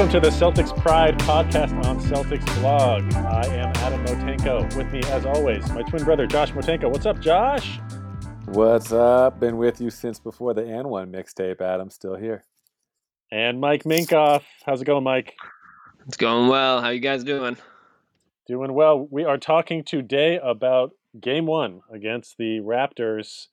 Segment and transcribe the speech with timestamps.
[0.00, 3.02] Welcome to the Celtics Pride podcast on Celtics blog.
[3.16, 4.74] I am Adam Motenko.
[4.74, 6.90] With me, as always, my twin brother Josh Motenko.
[6.90, 7.78] What's up, Josh?
[8.46, 9.38] What's up?
[9.38, 11.60] Been with you since before the and one mixtape.
[11.60, 12.46] Adam, still here.
[13.30, 14.42] And Mike Minkoff.
[14.64, 15.34] How's it going, Mike?
[16.08, 16.80] It's going well.
[16.80, 17.58] How you guys doing?
[18.46, 19.06] Doing well.
[19.10, 23.48] We are talking today about Game One against the Raptors.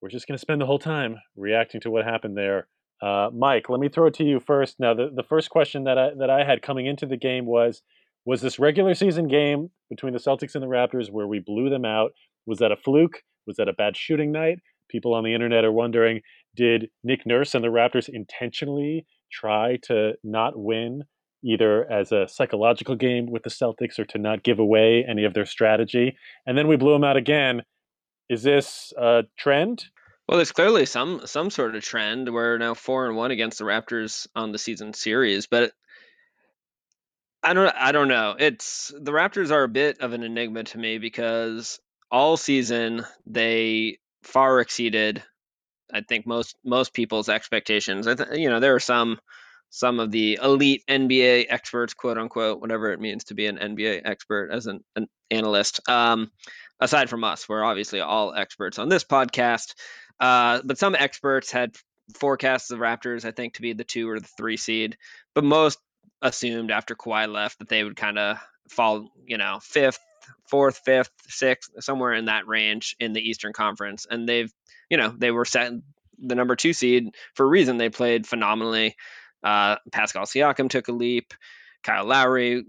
[0.00, 2.66] We're just going to spend the whole time reacting to what happened there.
[3.02, 4.78] Uh, Mike, let me throw it to you first.
[4.78, 7.82] Now, the, the first question that I, that I had coming into the game was
[8.24, 11.84] Was this regular season game between the Celtics and the Raptors where we blew them
[11.84, 12.12] out?
[12.46, 13.22] Was that a fluke?
[13.46, 14.60] Was that a bad shooting night?
[14.88, 16.20] People on the internet are wondering
[16.54, 21.02] Did Nick Nurse and the Raptors intentionally try to not win,
[21.44, 25.34] either as a psychological game with the Celtics or to not give away any of
[25.34, 26.16] their strategy?
[26.46, 27.62] And then we blew them out again.
[28.28, 29.86] Is this a trend?
[30.28, 32.32] Well, there's clearly some some sort of trend.
[32.32, 35.72] We're now four and one against the Raptors on the season series, but
[37.42, 38.36] I don't I don't know.
[38.38, 43.98] It's the Raptors are a bit of an enigma to me because all season they
[44.22, 45.22] far exceeded
[45.92, 48.06] I think most most people's expectations.
[48.06, 49.18] I th- you know there are some
[49.70, 54.02] some of the elite NBA experts, quote unquote, whatever it means to be an NBA
[54.04, 55.80] expert as an, an analyst.
[55.88, 56.30] Um,
[56.80, 59.74] aside from us, we're obviously all experts on this podcast.
[60.22, 61.74] Uh, but some experts had
[62.14, 64.96] forecasts the Raptors, I think, to be the two or the three seed.
[65.34, 65.80] But most
[66.22, 68.38] assumed after Kawhi left that they would kind of
[68.70, 69.98] fall, you know, fifth,
[70.48, 74.06] fourth, fifth, sixth, somewhere in that range in the Eastern Conference.
[74.08, 74.52] And they've,
[74.88, 75.72] you know, they were set
[76.18, 77.76] the number two seed for a reason.
[77.76, 78.94] They played phenomenally.
[79.42, 81.34] Uh, Pascal Siakam took a leap.
[81.82, 82.64] Kyle Lowry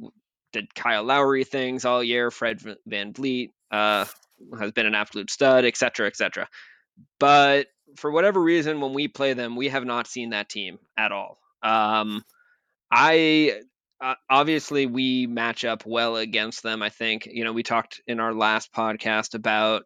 [0.54, 2.32] did Kyle Lowry things all year.
[2.32, 4.06] Fred VanVleet uh,
[4.60, 6.48] has been an absolute stud, et cetera, et cetera.
[7.20, 7.68] But
[7.98, 11.40] for whatever reason, when we play them, we have not seen that team at all.
[11.62, 12.24] Um,
[12.92, 13.62] I
[14.02, 16.82] uh, obviously we match up well against them.
[16.82, 19.84] I think you know we talked in our last podcast about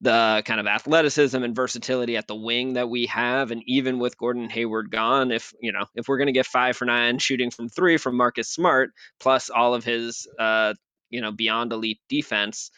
[0.00, 4.18] the kind of athleticism and versatility at the wing that we have, and even with
[4.18, 7.50] Gordon Hayward gone, if you know if we're going to get five for nine shooting
[7.50, 10.74] from three from Marcus Smart, plus all of his uh,
[11.10, 12.70] you know beyond elite defense,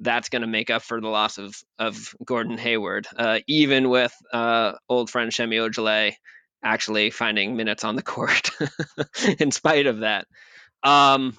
[0.00, 4.14] that's going to make up for the loss of of Gordon Hayward, uh, even with
[4.32, 6.14] uh, old friend Semi Ojeleye
[6.62, 8.50] actually finding minutes on the court
[9.38, 10.26] in spite of that.
[10.82, 11.36] Um,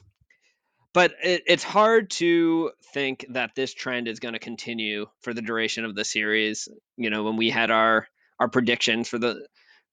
[0.93, 5.41] but it, it's hard to think that this trend is going to continue for the
[5.41, 6.67] duration of the series.
[6.97, 8.07] You know, when we had our
[8.39, 9.45] our predictions for the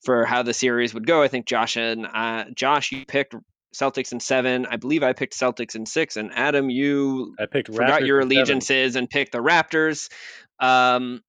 [0.05, 3.34] for how the series would go, I think Josh and uh, Josh, you picked
[3.75, 4.67] Celtics in seven.
[4.67, 6.17] I believe I picked Celtics in six.
[6.17, 10.11] And Adam, you I picked forgot Raptors your allegiances and picked the Raptors.
[10.59, 11.23] Um,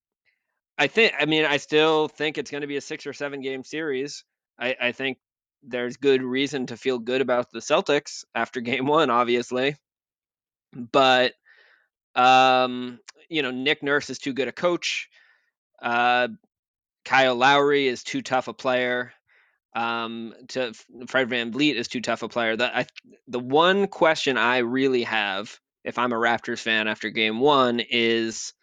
[0.77, 1.13] I think.
[1.19, 4.23] I mean, I still think it's going to be a six or seven game series.
[4.57, 5.17] I, I think
[5.63, 9.75] there's good reason to feel good about the Celtics after game one, obviously.
[10.73, 11.33] But
[12.15, 12.99] um,
[13.29, 15.09] you know, Nick Nurse is too good a coach.
[15.81, 16.29] Uh,
[17.05, 19.13] Kyle Lowry is too tough a player
[19.75, 20.73] um, to
[21.07, 22.55] Fred Van VanVleet is too tough a player.
[22.55, 22.85] The I,
[23.27, 28.53] the one question I really have, if I'm a Raptors fan after Game One, is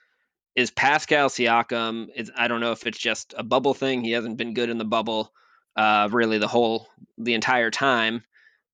[0.54, 2.08] is Pascal Siakam?
[2.14, 4.02] Is I don't know if it's just a bubble thing.
[4.02, 5.32] He hasn't been good in the bubble,
[5.76, 8.24] uh, really the whole the entire time,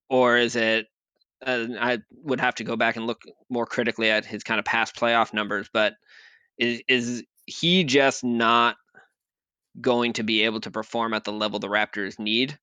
[0.09, 0.87] or is it?
[1.45, 4.65] Uh, I would have to go back and look more critically at his kind of
[4.65, 5.95] past playoff numbers, but
[6.57, 8.77] is is he just not
[9.81, 12.59] going to be able to perform at the level the Raptors need.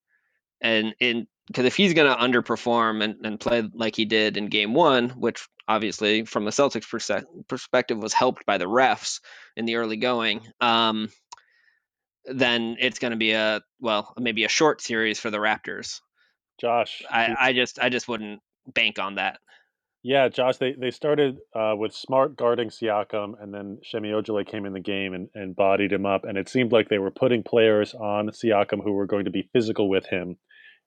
[0.61, 4.47] And in because if he's going to underperform and, and play like he did in
[4.47, 9.19] game one, which obviously from the Celtics perse- perspective was helped by the refs
[9.55, 11.09] in the early going, um,
[12.25, 16.01] then it's going to be a well maybe a short series for the Raptors.
[16.59, 19.39] Josh, I, I just I just wouldn't bank on that.
[20.01, 24.65] Yeah, Josh, they, they started uh, with Smart guarding Siakam, and then Semi Ojeleye came
[24.65, 26.23] in the game and, and bodied him up.
[26.23, 29.49] And it seemed like they were putting players on Siakam who were going to be
[29.51, 30.37] physical with him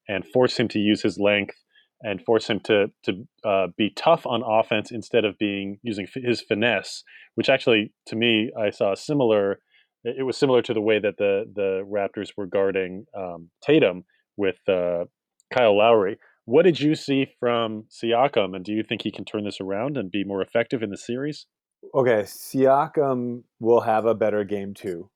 [0.09, 1.57] and force him to use his length
[2.01, 6.41] and force him to to uh, be tough on offense instead of being using his
[6.41, 7.05] finesse.
[7.35, 9.61] Which actually, to me, I saw similar.
[10.05, 14.05] It was similar to the way that the the Raptors were guarding um, Tatum
[14.37, 15.05] with uh,
[15.53, 19.45] Kyle Lowry what did you see from Siakam, and do you think he can turn
[19.45, 21.47] this around and be more effective in the series?
[21.95, 25.11] Okay, Siakam will have a better game too.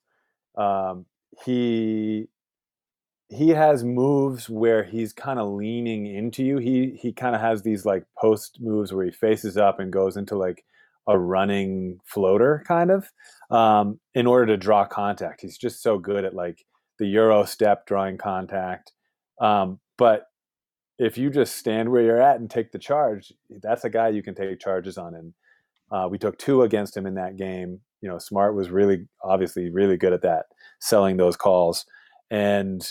[0.56, 1.06] Um,
[1.44, 2.28] he
[3.28, 6.58] he has moves where he's kind of leaning into you.
[6.58, 10.16] He he kind of has these like post moves where he faces up and goes
[10.16, 10.64] into like
[11.08, 13.08] a running floater kind of
[13.50, 15.40] um, in order to draw contact.
[15.40, 16.64] He's just so good at like
[16.98, 18.92] the euro step drawing contact.
[19.40, 20.26] Um, but
[20.98, 23.32] if you just stand where you're at and take the charge,
[23.62, 25.14] that's a guy you can take charges on.
[25.14, 25.34] And
[25.90, 27.80] uh, we took two against him in that game.
[28.00, 30.46] You know, Smart was really, obviously, really good at that,
[30.80, 31.86] selling those calls,
[32.30, 32.86] and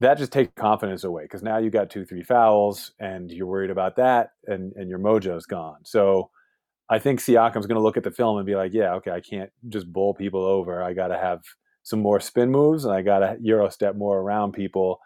[0.00, 3.70] that just takes confidence away because now you got two, three fouls, and you're worried
[3.70, 5.78] about that, and and your mojo's gone.
[5.84, 6.30] So.
[6.88, 9.18] I think Siakam's going to look at the film and be like, "Yeah, okay, I
[9.18, 10.80] can't just bowl people over.
[10.80, 11.40] I got to have
[11.82, 15.00] some more spin moves, and I got to euro step more around people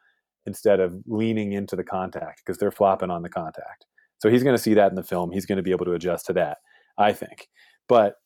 [0.47, 3.87] instead of leaning into the contact because they're flopping on the contact.
[4.19, 5.31] So he's going to see that in the film.
[5.31, 6.59] He's going to be able to adjust to that,
[6.99, 7.49] I think.
[7.89, 8.17] But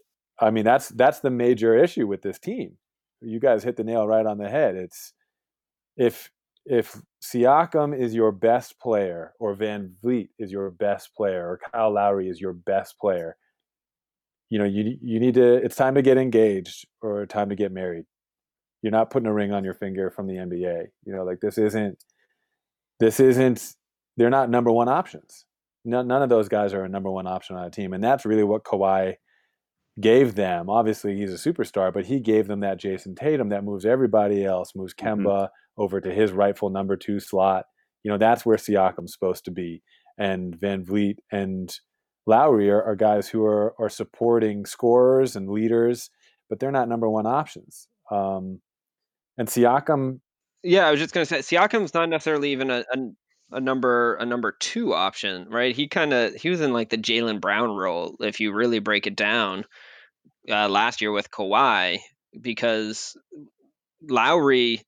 [0.41, 2.77] I mean, that's that's the major issue with this team.
[3.21, 4.75] You guys hit the nail right on the head.
[4.75, 5.13] It's
[5.97, 6.31] if
[6.67, 11.93] if Siakam is your best player, or Van Vleet is your best player, or Kyle
[11.93, 13.37] Lowry is your best player,
[14.51, 15.55] you know, you you need to.
[15.57, 18.07] It's time to get engaged or time to get married
[18.85, 20.89] you're not putting a ring on your finger from the NBA.
[21.07, 22.05] You know, like this isn't
[23.01, 23.77] this isn't
[24.19, 25.47] they're not number one options.
[25.87, 28.27] None, none of those guys are a number one option on a team, and that's
[28.27, 29.15] really what Kawhi
[29.99, 30.69] gave them.
[30.69, 34.73] Obviously, he's a superstar, but he gave them that Jayson Tatum that moves everybody else,
[34.75, 35.23] moves mm-hmm.
[35.23, 35.83] Kemba mm-hmm.
[35.83, 37.65] over to his rightful number two slot.
[38.03, 39.83] You know, that's where Siakam's supposed to be,
[40.19, 41.75] and Van Vleet and
[42.27, 46.11] Lowry are, are guys who are are supporting scorers and leaders,
[46.51, 47.89] but they're not number one options.
[48.11, 48.61] Um,
[49.39, 50.21] and Siakam.
[50.63, 52.99] Yeah, I was just gonna say Siakam's not necessarily even a, a,
[53.53, 55.75] a number a number two option, right?
[55.75, 59.07] He kind of he was in like the Jaylen Brown role if you really break
[59.07, 59.65] it down
[60.49, 61.99] uh, last year with Kawhi
[62.41, 63.17] because
[64.09, 64.83] Lowry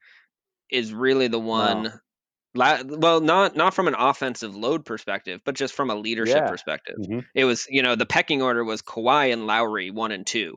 [0.70, 1.84] is really the one.
[1.84, 1.92] Wow.
[2.54, 6.48] La- well, not not from an offensive load perspective, but just from a leadership yeah.
[6.48, 6.96] perspective.
[6.98, 7.18] Mm-hmm.
[7.34, 10.56] It was you know the pecking order was Kawhi and Lowry one and two,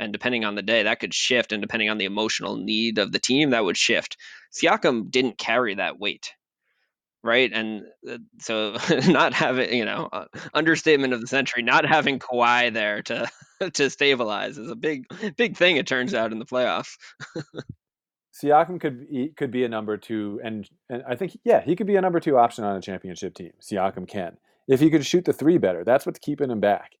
[0.00, 3.12] and depending on the day that could shift and depending on the emotional need of
[3.12, 4.16] the team that would shift
[4.52, 6.32] siakam didn't carry that weight
[7.22, 8.76] right and uh, so
[9.08, 10.24] not having you know uh,
[10.54, 13.28] understatement of the century not having Kawhi there to
[13.74, 15.04] to stabilize is a big
[15.36, 16.96] big thing it turns out in the playoffs
[18.42, 21.86] Siakam could be, could be a number two, and and I think yeah he could
[21.86, 23.50] be a number two option on a championship team.
[23.60, 25.84] Siakam can if he could shoot the three better.
[25.84, 26.92] That's what's keeping him back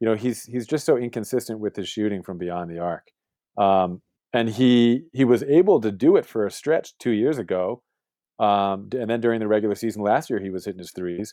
[0.00, 3.10] you know he's he's just so inconsistent with his shooting from beyond the arc
[3.58, 4.00] um,
[4.32, 7.82] and he he was able to do it for a stretch two years ago
[8.38, 11.32] um, and then during the regular season last year he was hitting his threes.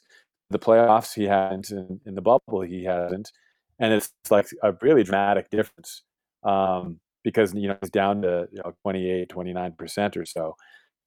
[0.50, 3.31] The playoffs he hadn't in, in the bubble he hadn't
[3.80, 6.04] and it's like a really dramatic difference
[6.44, 10.56] um, because you know he's down to you know 28 29% or so.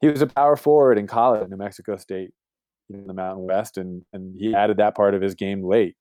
[0.00, 2.30] He was a power forward in college at new mexico state
[2.90, 5.96] in the mountain west and and he added that part of his game late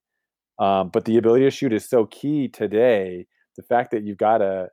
[0.60, 3.28] um, but the ability to shoot is so key today.
[3.58, 4.70] The fact that you've got a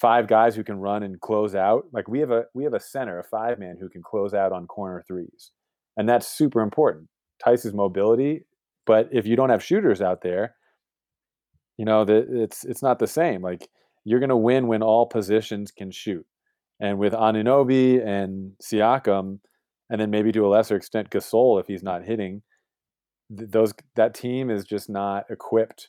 [0.00, 2.80] five guys who can run and close out, like we have a we have a
[2.80, 5.50] center, a five man who can close out on corner threes,
[5.96, 7.08] and that's super important.
[7.44, 8.44] Theis's mobility,
[8.86, 10.54] but if you don't have shooters out there,
[11.76, 13.42] you know that it's it's not the same.
[13.42, 13.68] Like
[14.04, 16.26] you're going to win when all positions can shoot,
[16.80, 19.40] and with Anunoby and Siakam,
[19.90, 22.42] and then maybe to a lesser extent Gasol if he's not hitting
[23.30, 25.88] those that team is just not equipped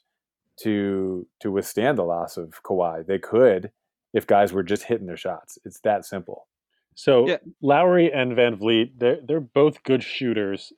[0.62, 3.05] to to withstand the loss of Kawhi.
[3.05, 3.72] They could
[4.13, 5.58] if guys were just hitting their shots.
[5.65, 6.48] It's that simple.
[6.96, 7.38] So yeah.
[7.62, 10.74] Lowry and Van Vleet, they're they're both good shooters.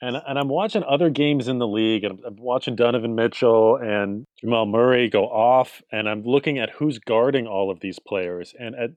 [0.00, 4.24] And and I'm watching other games in the league and I'm watching Donovan Mitchell and
[4.40, 8.54] Jamal Murray go off and I'm looking at who's guarding all of these players.
[8.58, 8.90] And at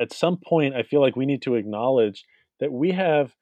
[0.00, 2.24] at some point I feel like we need to acknowledge
[2.60, 3.34] that we have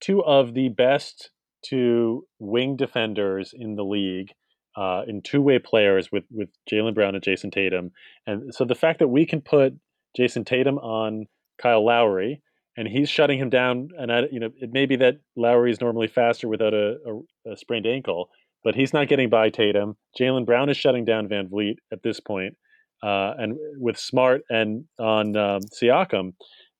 [0.00, 1.30] two of the best
[1.66, 4.32] to wing defenders in the league,
[4.76, 7.90] uh, in two way players with with Jaylen Brown and Jayson Tatum,
[8.26, 9.74] and so the fact that we can put
[10.16, 11.26] Jayson Tatum on
[11.60, 12.42] Kyle Lowry
[12.76, 15.80] and he's shutting him down, and I, you know it may be that Lowry is
[15.80, 18.30] normally faster without a, a, a sprained ankle,
[18.64, 19.96] but he's not getting by Tatum.
[20.18, 22.56] Jaylen Brown is shutting down Van Vleet at this point,
[23.02, 26.32] uh, and with Smart and on um, Siakam,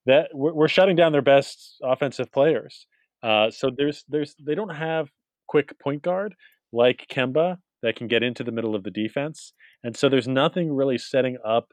[0.07, 2.87] that we're, we're shutting down their best offensive players.
[3.23, 5.09] Uh, so there's there's they don't have
[5.49, 6.35] quick point guard
[6.73, 10.73] like Kemba that can get into the middle of the defense, and so there's nothing
[10.73, 11.73] really setting up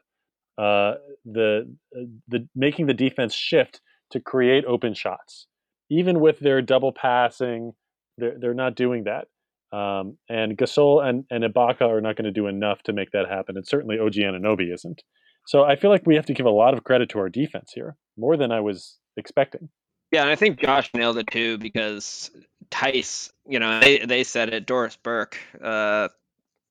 [0.58, 5.46] uh, the uh, the making the defense shift to create open shots.
[5.90, 7.72] Even with their double passing,
[8.18, 9.28] they're they're not doing that.
[9.70, 13.28] Um, and Gasol and, and Ibaka are not going to do enough to make that
[13.28, 15.02] happen, and certainly OG Anunoby isn't.
[15.46, 17.72] So I feel like we have to give a lot of credit to our defense
[17.74, 19.68] here, more than I was expecting.
[20.10, 22.30] Yeah, and I think Josh nailed it too because
[22.70, 24.66] Theis, you know, they they said it.
[24.66, 26.08] Doris Burke, uh,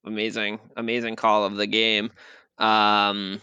[0.05, 2.11] amazing, amazing call of the game.
[2.57, 3.41] Um,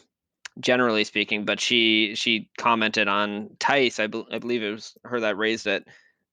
[0.61, 5.21] generally speaking, but she she commented on Theis, I, be, I believe it was her
[5.21, 5.87] that raised it.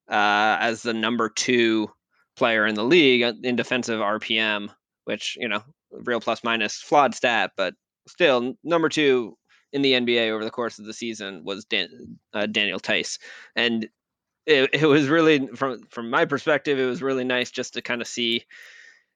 [0.10, 1.92] uh, as the number two
[2.38, 4.70] player in the league uh, in defensive RPM,
[5.06, 7.74] which you know real plus minus flawed stat, but
[8.08, 9.38] still number two
[9.74, 13.20] in the NBA over the course of the season was Dan, uh, Daniel Theis,
[13.56, 13.88] and
[14.46, 18.02] it, it was really from from my perspective, it was really nice just to kind
[18.02, 18.46] of see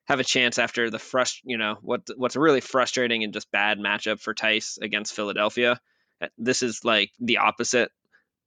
[0.06, 3.50] have a chance after the frust you know what what's a really frustrating and just
[3.50, 5.80] bad matchup for Theis against Philadelphia.
[6.20, 7.90] Uh, this is like the opposite,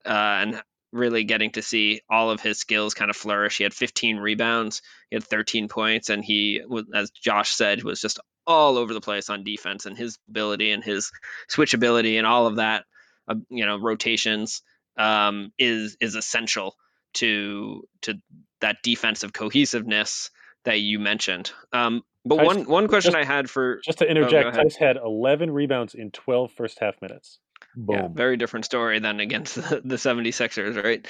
[0.06, 3.58] uh, and really getting to see all of his skills kind of flourish.
[3.58, 6.62] He had 15 rebounds, he had 13 points, and he,
[6.96, 10.84] as Josh said, was just all over the place on defense and his ability and
[10.84, 11.12] his
[11.50, 12.84] switchability and all of that,
[13.28, 14.64] uh, you know, rotations
[14.98, 16.76] um, is is essential
[17.14, 18.16] to to
[18.60, 20.32] that defensive cohesiveness
[20.66, 21.52] that you mentioned.
[21.72, 24.76] Um, but Theis, one one question just, I had for just to interject, oh, Theis
[24.76, 27.40] had 11 rebounds in 12 first half minutes.
[27.76, 27.96] Boom.
[27.96, 31.08] Yeah, very different story than against the, the 76ers, right?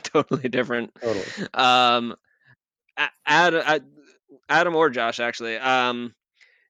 [0.02, 0.92] totally different.
[1.00, 1.48] Totally.
[1.54, 2.16] Um,
[3.24, 3.80] Adam,
[4.48, 5.56] Adam or Josh, actually.
[5.56, 6.14] Um,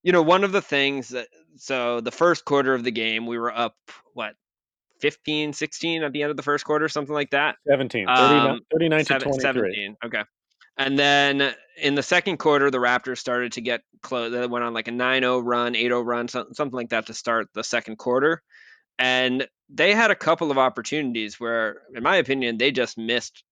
[0.05, 3.39] you know, one of the things that, so the first quarter of the game, we
[3.39, 3.75] were up,
[4.13, 4.35] what,
[5.01, 7.57] 15, 16 at the end of the first quarter, something like that?
[7.67, 9.41] 17, 39, um, 39 to 23.
[9.41, 10.23] 17, okay.
[10.77, 14.31] And then in the second quarter, the Raptors started to get close.
[14.31, 17.15] They went on like a 9 0 run, 8 0 run, something like that to
[17.15, 18.43] start the second quarter.
[18.99, 23.43] And they had a couple of opportunities where, in my opinion, they just missed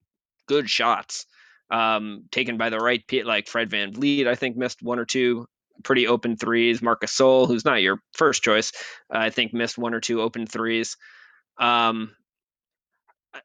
[0.47, 1.27] good shots
[1.71, 5.47] um, taken by the right, like Fred VanVleet, I think missed one or two
[5.83, 6.83] pretty open threes.
[6.83, 8.73] Marcus Gasol, who's not your first choice,
[9.13, 10.97] uh, I think missed one or two open threes.
[11.59, 12.15] Um,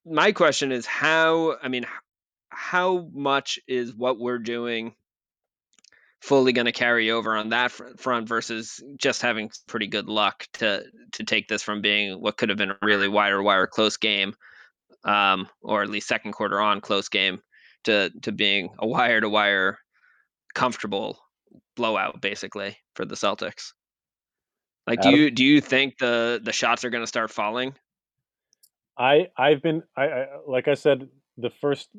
[0.05, 1.85] my question is how, I mean,
[2.49, 4.93] how much is what we're doing
[6.21, 10.83] fully going to carry over on that front versus just having pretty good luck to
[11.11, 14.33] to take this from being what could have been a really wire wire close game
[15.03, 17.39] um, or at least second quarter on close game
[17.83, 19.77] to to being a wire to wire
[20.53, 21.19] comfortable
[21.77, 23.71] blowout basically for the Celtics.
[24.85, 27.73] Like do you do you think the the shots are going to start falling?
[28.97, 31.89] I I've been I, I like I said the first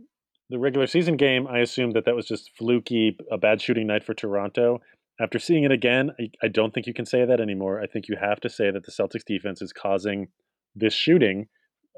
[0.50, 4.04] the regular season game, I assumed that that was just fluky, a bad shooting night
[4.04, 4.80] for Toronto.
[5.20, 7.82] After seeing it again, I, I, don't think you can say that anymore.
[7.82, 10.28] I think you have to say that the Celtics defense is causing
[10.75, 11.49] this shooting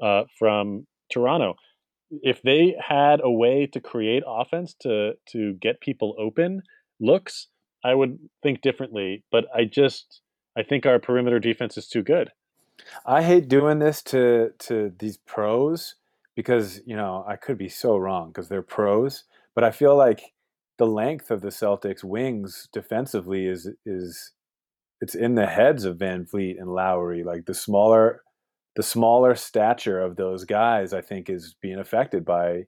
[0.01, 1.55] uh, from Toronto.
[2.09, 6.61] If they had a way to create offense to to get people open
[6.99, 7.47] looks,
[7.83, 9.23] I would think differently.
[9.31, 10.21] But I just
[10.57, 12.31] I think our perimeter defense is too good.
[13.05, 15.95] I hate doing this to to these pros
[16.35, 19.23] because you know I could be so wrong because they're pros,
[19.55, 20.33] but I feel like
[20.77, 24.31] the length of the Celtics wings defensively is is
[24.99, 27.23] it's in the heads of VanVleet and Lowry.
[27.23, 28.23] Like the smaller
[28.75, 32.65] the smaller stature of those guys, I think, is being affected by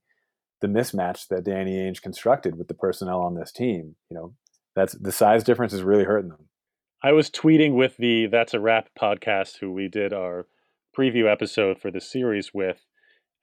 [0.62, 3.96] the mismatch that Danny Ainge constructed with the personnel on this team.
[4.10, 4.34] You know,
[4.76, 6.48] that's the size difference is really hurting them.
[7.04, 10.48] I was tweeting with the That's a Wrap podcast, who we did our
[10.98, 12.86] preview episode for the series with,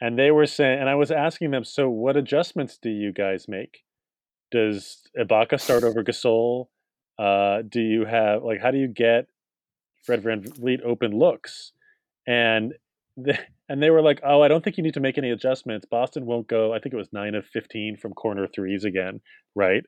[0.01, 3.47] and they were saying, and I was asking them, so what adjustments do you guys
[3.49, 3.85] make?
[4.51, 6.69] Does Ibaka start over Gasol?
[7.19, 9.27] Uh, do you have like how do you get
[10.05, 11.73] Fred VanVleet open looks?
[12.27, 12.75] And
[13.69, 15.87] and they were like, oh, I don't think you need to make any adjustments.
[15.89, 16.73] Boston won't go.
[16.73, 19.21] I think it was nine of fifteen from corner threes again,
[19.55, 19.85] right?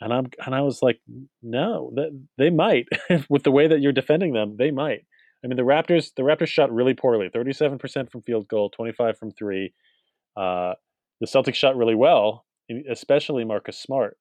[0.00, 1.00] And I'm and I was like,
[1.42, 2.86] no, that they might
[3.28, 5.04] with the way that you're defending them, they might.
[5.44, 9.30] I mean, the Raptors the Raptors shot really poorly, 37% from field goal, 25 from
[9.32, 9.72] three.
[10.36, 10.74] Uh,
[11.20, 12.44] the Celtics shot really well,
[12.88, 14.16] especially Marcus Smart.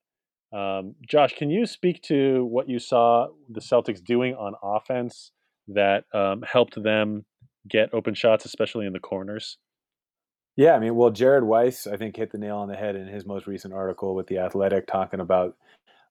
[0.53, 5.31] Um, Josh, can you speak to what you saw the Celtics doing on offense
[5.67, 7.25] that um, helped them
[7.69, 9.57] get open shots, especially in the corners?
[10.57, 13.07] Yeah, I mean, well, Jared Weiss, I think, hit the nail on the head in
[13.07, 15.55] his most recent article with the Athletic, talking about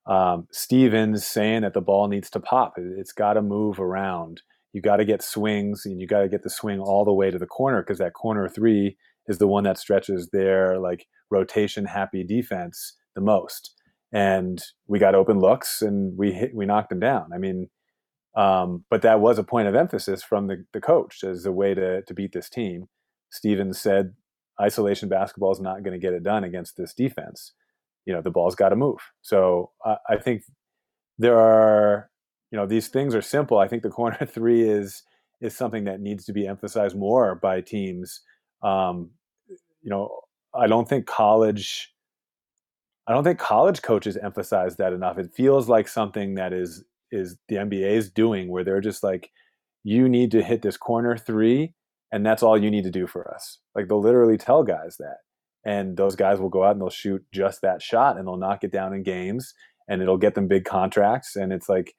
[0.07, 2.73] um, Stevens saying that the ball needs to pop.
[2.77, 4.41] It's got to move around
[4.77, 7.31] you got to get swings and you got to get the swing all the way
[7.31, 8.95] to the corner because that corner three
[9.27, 13.73] is the one that stretches their like rotation happy defense the most.
[14.11, 17.31] And we got open looks and we hit, we knocked them down.
[17.33, 17.69] I mean,
[18.35, 21.73] um, but that was a point of emphasis from the, the coach as a way
[21.73, 22.87] to, to beat this team.
[23.31, 24.13] Stevens said
[24.61, 27.53] isolation basketball is not going to get it done against this defense.
[28.05, 28.99] You know, the ball's got to move.
[29.21, 30.43] So I, I think
[31.17, 32.09] there are
[32.51, 33.57] you know these things are simple.
[33.59, 35.03] I think the corner three is
[35.41, 38.21] is something that needs to be emphasized more by teams.
[38.63, 39.11] Um,
[39.81, 40.21] you know,
[40.53, 41.93] I don't think college.
[43.07, 45.17] I don't think college coaches emphasize that enough.
[45.17, 49.31] It feels like something that is is the NBA is doing, where they're just like,
[49.83, 51.73] you need to hit this corner three,
[52.11, 53.59] and that's all you need to do for us.
[53.75, 55.17] Like they'll literally tell guys that,
[55.65, 58.63] and those guys will go out and they'll shoot just that shot and they'll knock
[58.63, 59.53] it down in games
[59.87, 61.93] and it'll get them big contracts and it's like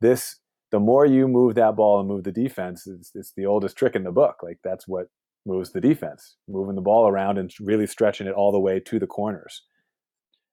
[0.00, 0.36] this
[0.70, 3.94] the more you move that ball and move the defense it's, it's the oldest trick
[3.94, 5.06] in the book like that's what
[5.46, 8.98] moves the defense moving the ball around and really stretching it all the way to
[8.98, 9.62] the corners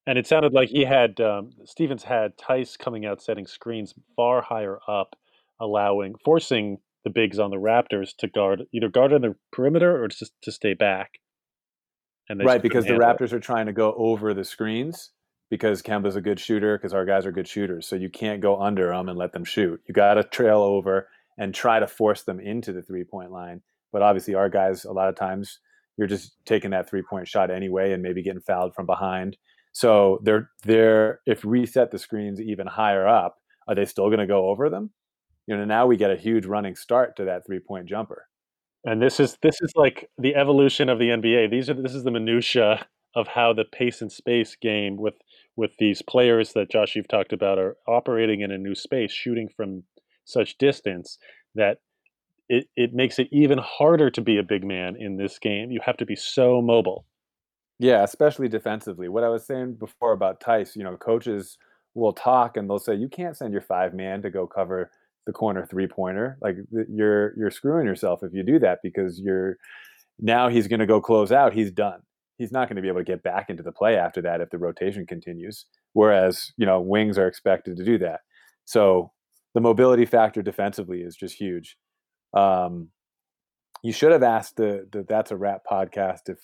[0.05, 4.41] and it sounded like he had um, stevens had Theis coming out setting screens far
[4.41, 5.15] higher up
[5.59, 10.07] allowing forcing the bigs on the raptors to guard either guard on the perimeter or
[10.07, 11.19] just to stay back
[12.29, 13.33] and right because the Raptors it.
[13.33, 15.11] are trying to go over the screens
[15.49, 17.87] because Kemba's a good shooter because our guys are good shooters.
[17.87, 19.79] So you can't go under them and let them shoot.
[19.87, 23.61] You got to trail over and try to force them into the three point line.
[23.93, 25.59] But obviously, our guys a lot of times
[25.97, 29.37] you're just taking that three point shot anyway and maybe getting fouled from behind.
[29.71, 33.37] So they're they're if we set the screens even higher up,
[33.67, 34.91] are they still going to go over them?
[35.47, 38.27] You know, now we get a huge running start to that three point jumper.
[38.83, 41.49] And this is this is like the evolution of the NBA.
[41.49, 42.85] These are this is the minutia
[43.15, 45.15] of how the pace and space game with
[45.55, 49.49] with these players that Josh you've talked about are operating in a new space, shooting
[49.55, 49.83] from
[50.23, 51.17] such distance
[51.55, 51.79] that
[52.49, 55.71] it, it makes it even harder to be a big man in this game.
[55.71, 57.05] You have to be so mobile.
[57.79, 59.09] Yeah, especially defensively.
[59.09, 61.57] What I was saying before about Theis you know, coaches
[61.93, 64.91] will talk and they'll say you can't send your five man to go cover
[65.27, 66.37] the corner three pointer.
[66.41, 66.55] Like
[66.89, 69.57] you're you're screwing yourself if you do that because you're
[70.17, 71.53] now he's going to go close out.
[71.53, 71.99] He's done.
[72.39, 74.49] He's not going to be able to get back into the play after that if
[74.49, 75.65] the rotation continues.
[75.93, 78.21] Whereas you know wings are expected to do that.
[78.65, 79.11] So
[79.53, 81.77] the mobility factor defensively is just huge.
[82.33, 82.89] Um,
[83.83, 86.39] you should have asked the, the that's a wrap podcast if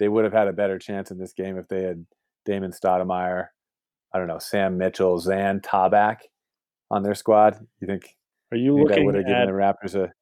[0.00, 2.04] they would have had a better chance in this game if they had
[2.46, 3.48] Damon Stoudemire,
[4.12, 6.18] I don't know, Sam Mitchell, Zan Tabak
[6.90, 7.66] on their squad?
[7.80, 8.16] You think?
[8.52, 10.12] Are you, think looking would have given the Raptors a?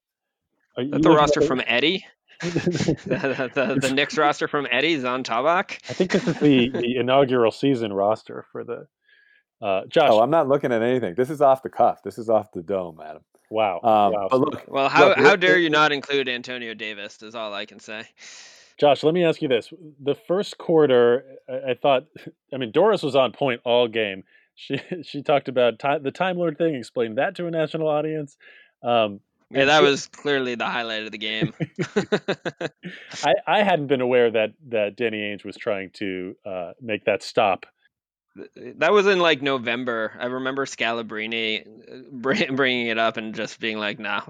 [0.77, 2.05] Are you the roster from Eddie?
[2.43, 5.79] the, the, the, Knicks roster from Eddie's on Tabak.
[5.89, 8.89] I think this is the, the inaugural season roster for the
[9.61, 10.09] uh, Josh.
[10.11, 11.15] Oh, I'm not looking at anything.
[11.15, 12.03] This is off the cuff.
[12.03, 13.23] This is off the dome, Adam.
[13.49, 13.77] Wow.
[13.77, 14.29] Um, wow.
[14.29, 17.23] But look, well, how look, how dare you not include Antonio Davis?
[17.23, 18.05] Is all I can say.
[18.79, 22.07] Josh, let me ask you this: the first quarter, I, I thought,
[22.53, 26.39] I mean, Doris was on point all game she she talked about time, the Time
[26.39, 28.37] Lord thing, explained that to a national audience.
[28.83, 31.53] Um, yeah, that she, was clearly the highlight of the game.
[33.25, 37.23] I, I hadn't been aware that that Danny Ainge was trying to uh, make that
[37.23, 37.67] stop.
[38.57, 40.13] That was in like November.
[40.19, 44.21] I remember Scalabrine uh, bringing it up and just being like, "No,"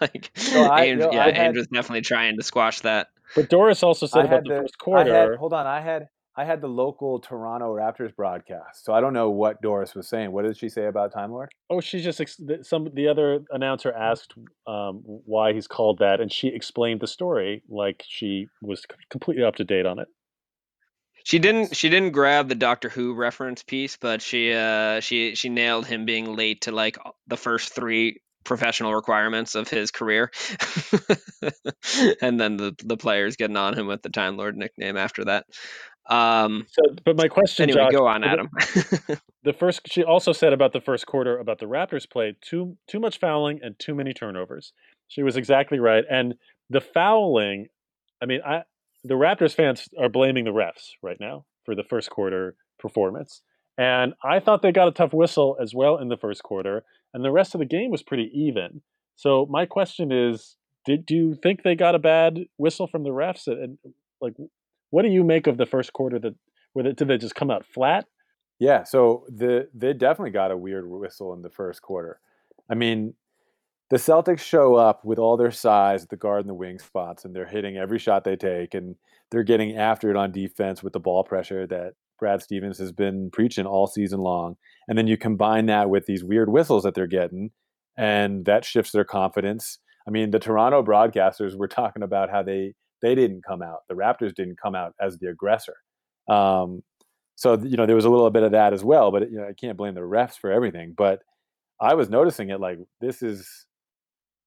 [0.00, 3.08] like I, Ainge, no, yeah, had, Ainge was definitely trying to squash that.
[3.34, 5.12] But Doris also said I about the, the first quarter.
[5.12, 9.14] Had, hold on, I had I had the local Toronto Raptors broadcast, so I don't
[9.14, 10.32] know what Doris was saying.
[10.32, 11.48] What did she say about Time Lord?
[11.70, 14.34] Oh, she just ex- some the other announcer asked
[14.66, 19.56] um, why he's called that, and she explained the story like she was completely up
[19.56, 20.08] to date on it.
[21.24, 21.74] She didn't.
[21.74, 26.04] She didn't grab the Doctor Who reference piece, but she uh, she she nailed him
[26.04, 30.30] being late to like the first three professional requirements of his career,
[32.20, 35.46] and then the the players getting on him with the Time Lord nickname after that.
[36.08, 38.48] Um, so, but my question, anyway, Josh, go on, Adam.
[39.42, 43.00] the first, she also said about the first quarter about the Raptors play too too
[43.00, 44.72] much fouling and too many turnovers.
[45.08, 46.34] She was exactly right, and
[46.70, 47.66] the fouling.
[48.22, 48.62] I mean, I
[49.04, 53.42] the Raptors fans are blaming the refs right now for the first quarter performance,
[53.76, 57.24] and I thought they got a tough whistle as well in the first quarter, and
[57.24, 58.82] the rest of the game was pretty even.
[59.16, 63.10] So my question is, did do you think they got a bad whistle from the
[63.10, 63.46] refs?
[63.48, 63.78] And
[64.20, 64.34] like,
[64.96, 66.18] what do you make of the first quarter?
[66.18, 66.34] That
[66.72, 68.06] where did they just come out flat?
[68.58, 72.18] Yeah, so the they definitely got a weird whistle in the first quarter.
[72.70, 73.12] I mean,
[73.90, 77.26] the Celtics show up with all their size at the guard and the wing spots,
[77.26, 78.96] and they're hitting every shot they take, and
[79.30, 83.30] they're getting after it on defense with the ball pressure that Brad Stevens has been
[83.30, 84.56] preaching all season long.
[84.88, 87.50] And then you combine that with these weird whistles that they're getting,
[87.98, 89.78] and that shifts their confidence.
[90.08, 92.72] I mean, the Toronto broadcasters were talking about how they
[93.06, 93.80] they didn't come out.
[93.88, 95.76] The Raptors didn't come out as the aggressor.
[96.28, 96.82] Um,
[97.36, 99.12] so you know there was a little bit of that as well.
[99.12, 100.94] But you know I can't blame the refs for everything.
[100.96, 101.20] But
[101.80, 103.66] I was noticing it like this is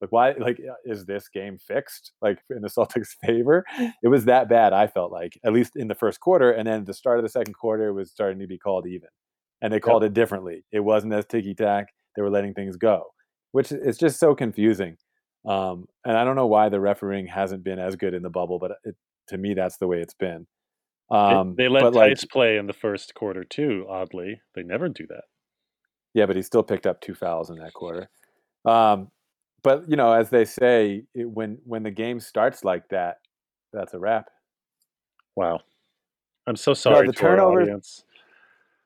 [0.02, 3.64] like why like is this game fixed like in the Celtics' favor?
[4.04, 4.74] It was that bad.
[4.74, 7.30] I felt like at least in the first quarter, and then the start of the
[7.30, 9.10] second quarter was starting to be called even,
[9.62, 10.12] and they called yep.
[10.12, 10.66] it differently.
[10.74, 11.88] It wasn't as ticky tack.
[12.16, 13.04] They were letting things go,
[13.54, 14.98] which is just so confusing.
[15.46, 18.60] Um, and I don't know why the refereeing hasn't been as good in the bubble,
[18.60, 18.96] but it,
[19.28, 20.48] to me, that's the way it's been.
[21.12, 23.86] Um, they, they let Theis like, play in the first quarter too.
[23.90, 25.24] Oddly, they never do that.
[26.14, 28.10] Yeah, but he still picked up two fouls in that quarter.
[28.66, 29.10] Um,
[29.64, 33.18] but you know, as they say, it, when when the game starts like that,
[33.74, 34.30] that's a wrap.
[35.36, 35.62] Wow.
[36.48, 38.04] I'm so sorry the to our turnovers- audience.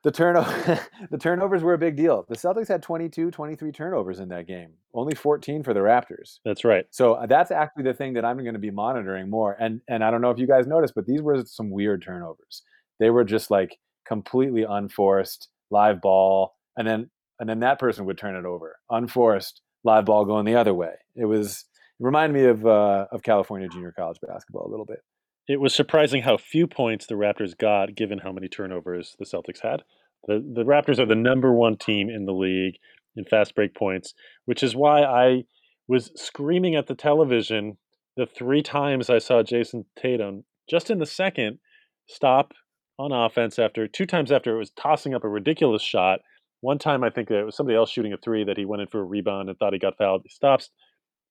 [0.04, 2.26] The turnover the turnovers were a big deal.
[2.28, 4.74] The Celtics had 22, 23 turnovers in that game.
[4.92, 6.40] Only 14 for the Raptors.
[6.44, 6.84] That's right.
[6.90, 9.56] So uh, that's actually the thing that I'm going to be monitoring more.
[9.58, 12.62] And and I don't know if you guys noticed, but these were some weird turnovers.
[13.00, 18.18] They were just like completely unforced, live ball, and then and then that person would
[18.18, 20.94] turn it over, unforced, live ball going the other way.
[21.16, 21.64] It was
[21.98, 25.00] it reminded me of uh, of California junior college basketball a little bit.
[25.46, 29.60] It was surprising how few points the Raptors got, given how many turnovers the Celtics
[29.62, 29.82] had.
[30.26, 32.76] The the Raptors are the number one team in the league
[33.14, 34.14] in fast break points,
[34.46, 35.44] which is why I
[35.86, 37.76] was screaming at the television
[38.16, 41.58] the three times I saw Jayson Tatum just in the second
[42.06, 42.52] stop
[42.98, 46.20] on offense after two times after it was tossing up a ridiculous shot.
[46.60, 48.88] One time I think it was somebody else shooting a three that he went in
[48.88, 50.22] for a rebound and thought he got fouled.
[50.24, 50.70] He stops,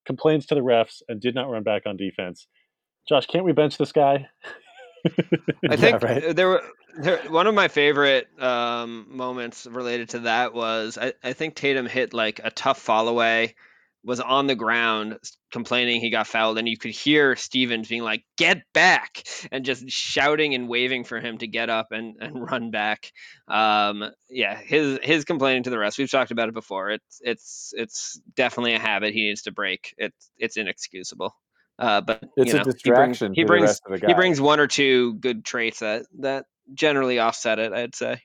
[0.06, 2.48] complains to the refs, and did not run back on defense.
[3.08, 4.30] Josh, can't we bench this guy?
[5.70, 6.36] I Yeah, think right.
[6.36, 6.64] there were
[6.96, 11.88] there, one of my favorite um, moments related to that was I, I think Tatum
[11.88, 13.56] hit like a tough fall away,
[14.04, 15.18] was on the ground
[15.52, 19.90] complaining he got fouled, and you could hear Stevens being like, "Get back!" and just
[19.90, 23.12] shouting and waving for him to get up and, and run back.
[23.48, 25.98] Um, yeah, his his complaining to the rest.
[25.98, 26.92] We've talked about it before.
[26.92, 29.94] It's it's it's definitely a habit he needs to break.
[29.98, 31.34] It's it's inexcusable.
[31.80, 34.00] Uh, but It's you a know, he brings distraction he to the brings rest of
[34.00, 37.74] the he brings one or two good traits that that generally offset it.
[37.74, 38.22] I'd say.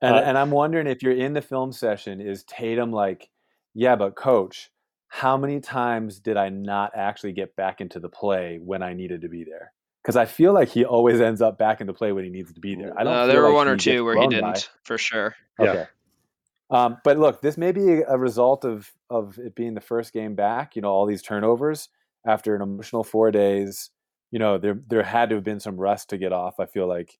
[0.00, 3.30] And, Uh, and I'm wondering if you're in the film session, is Tatum like,
[3.74, 4.70] yeah, but coach,
[5.08, 9.20] how many times did I not actually get back into the play when I needed
[9.20, 9.72] to be there?
[10.02, 12.52] Because I feel like he always ends up back in the play when he needs
[12.54, 12.98] to be there.
[12.98, 13.12] I don't.
[13.12, 15.36] Uh, feel there were like one or two where he didn't, for sure.
[15.60, 15.86] Yeah.
[16.70, 20.34] Um, but look, this may be a result of of it being the first game
[20.34, 20.74] back.
[20.74, 21.88] You know, all these turnovers
[22.26, 23.90] after an emotional four days.
[24.30, 26.54] You know, there there had to have been some rust to get off.
[26.58, 27.18] I feel like,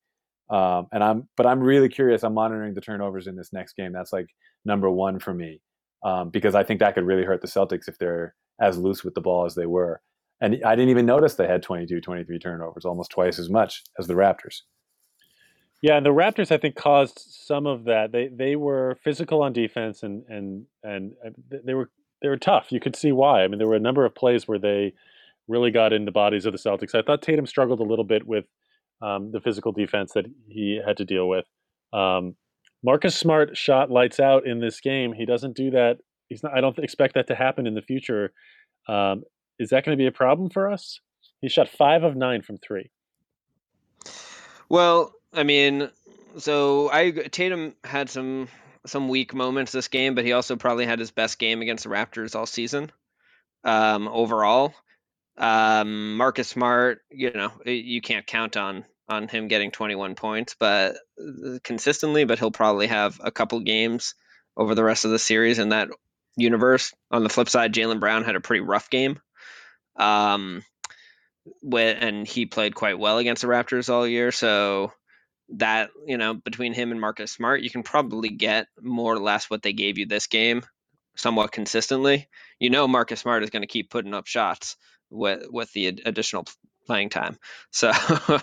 [0.50, 2.22] um, and I'm but I'm really curious.
[2.22, 3.92] I'm monitoring the turnovers in this next game.
[3.92, 4.28] That's like
[4.64, 5.60] number one for me
[6.02, 9.14] um, because I think that could really hurt the Celtics if they're as loose with
[9.14, 10.00] the ball as they were.
[10.40, 14.08] And I didn't even notice they had 22, 23 turnovers, almost twice as much as
[14.08, 14.62] the Raptors.
[15.82, 18.12] Yeah, and the Raptors I think caused some of that.
[18.12, 21.30] They they were physical on defense and and and uh,
[21.64, 21.90] they were
[22.22, 22.70] they were tough.
[22.70, 23.42] You could see why.
[23.42, 24.94] I mean, there were a number of plays where they
[25.48, 26.94] really got in the bodies of the Celtics.
[26.94, 28.46] I thought Tatum struggled a little bit with
[29.02, 31.44] um, the physical defense that he had to deal with.
[31.92, 32.36] Um,
[32.84, 35.12] Marcus Smart shot lights out in this game.
[35.12, 35.98] He doesn't do that.
[36.28, 36.56] He's not.
[36.56, 38.32] I don't expect that to happen in the future.
[38.88, 39.24] Um,
[39.58, 41.00] is that going to be a problem for us?
[41.40, 42.90] He shot five of nine from three.
[44.68, 45.90] Well, I mean,
[46.38, 48.48] so I Tatum had some
[48.86, 51.90] some weak moments this game, but he also probably had his best game against the
[51.90, 52.90] Raptors all season.
[53.64, 54.74] Um, overall,
[55.38, 60.96] um, Marcus Smart, you know, you can't count on on him getting 21 points, but
[61.20, 62.24] uh, consistently.
[62.24, 64.14] But he'll probably have a couple games
[64.56, 65.88] over the rest of the series in that
[66.36, 66.92] universe.
[67.10, 69.20] On the flip side, Jaylen Brown had a pretty rough game.
[69.96, 70.64] Um,
[71.72, 74.32] and he played quite well against the Raptors all year.
[74.32, 74.92] So
[75.52, 79.50] that you know, between him and Marcus Smart, you can probably get more or less
[79.50, 80.62] what they gave you this game,
[81.16, 82.28] somewhat consistently.
[82.58, 84.76] You know, Marcus Smart is going to keep putting up shots
[85.10, 86.46] with with the additional
[86.86, 87.38] playing time.
[87.70, 87.92] So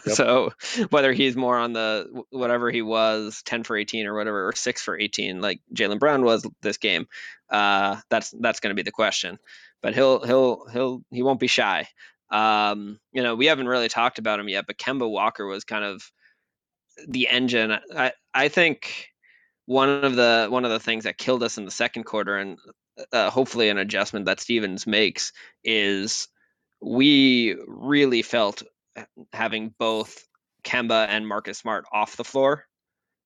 [0.05, 0.51] so
[0.89, 4.81] whether he's more on the whatever he was, ten for eighteen or whatever, or six
[4.81, 7.07] for eighteen, like Jaylen Brown was this game,
[7.49, 9.37] uh, that's that's going to be the question.
[9.81, 11.87] But he'll he'll he'll he won't be shy.
[12.31, 15.83] Um, you know, we haven't really talked about him yet, but Kemba Walker was kind
[15.83, 16.11] of
[17.07, 17.77] the engine.
[17.95, 19.09] I I think
[19.65, 22.57] one of the one of the things that killed us in the second quarter, and
[23.13, 25.31] uh, hopefully an adjustment that Stevens makes,
[25.63, 26.27] is
[26.81, 28.63] we really felt
[29.31, 30.25] having both
[30.63, 32.65] Kemba and Marcus Smart off the floor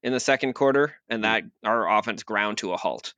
[0.04, 3.14] in the second quarter, and that our offense ground to a halt.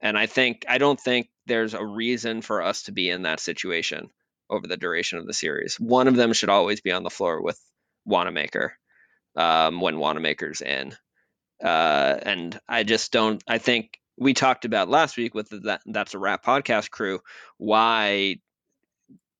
[0.00, 3.40] And I think I don't think there's a reason for us to be in that
[3.40, 4.10] situation
[4.50, 5.76] over the duration of the series.
[5.76, 7.60] One of them should always be on the floor with
[8.04, 8.76] Wanamaker
[9.36, 10.94] um, when Wanamaker's in.
[11.62, 13.42] Uh, and I just don't.
[13.46, 17.20] I think we talked about last week with the, that that's a wrap podcast crew
[17.58, 18.36] why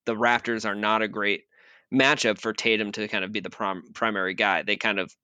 [0.05, 1.45] the Raptors are not a great
[1.93, 4.63] matchup for Tatum to kind of be the prom- primary guy.
[4.63, 5.15] They kind of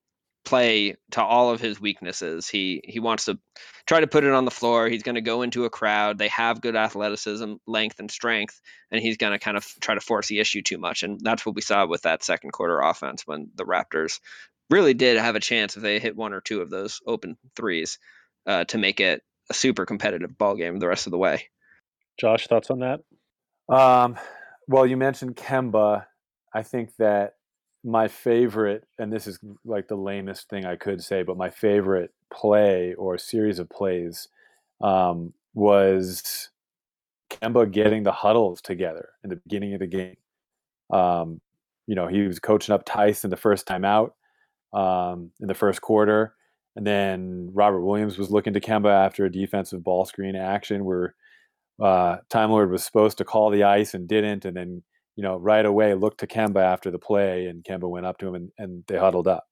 [0.44, 2.48] play to all of his weaknesses.
[2.48, 3.38] He he wants to
[3.86, 4.88] try to put it on the floor.
[4.88, 6.18] He's going to go into a crowd.
[6.18, 10.00] They have good athleticism, length, and strength, and he's going to kind of try to
[10.00, 11.02] force the issue too much.
[11.02, 14.18] And that's what we saw with that second quarter offense when the Raptors
[14.70, 17.98] really did have a chance if they hit one or two of those open threes
[18.46, 21.48] uh, to make it a super competitive ball game the rest of the way.
[22.18, 23.00] Josh, thoughts on that?
[23.68, 24.16] Um,
[24.68, 26.06] well, you mentioned Kemba.
[26.54, 27.34] I think that
[27.84, 32.12] my favorite, and this is like the lamest thing I could say, but my favorite
[32.32, 34.28] play or series of plays
[34.80, 36.50] um, was
[37.30, 40.16] Kemba getting the huddles together in the beginning of the game.
[40.90, 41.40] Um,
[41.86, 42.88] you know, he was coaching up
[43.24, 44.14] in the first time out
[44.72, 46.34] um, in the first quarter.
[46.76, 51.14] And then Robert Williams was looking to Kemba after a defensive ball screen action where
[51.80, 54.44] uh, Time Lord was supposed to call the ice and didn't.
[54.44, 54.82] And then,
[55.16, 58.28] you know, right away looked to Kemba after the play and Kemba went up to
[58.28, 59.44] him and, and they huddled up.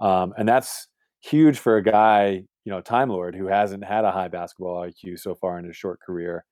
[0.00, 0.88] Um, and that's
[1.20, 5.18] huge for a guy, you know, Time Lord who hasn't had a high basketball IQ
[5.18, 6.44] so far in his short career.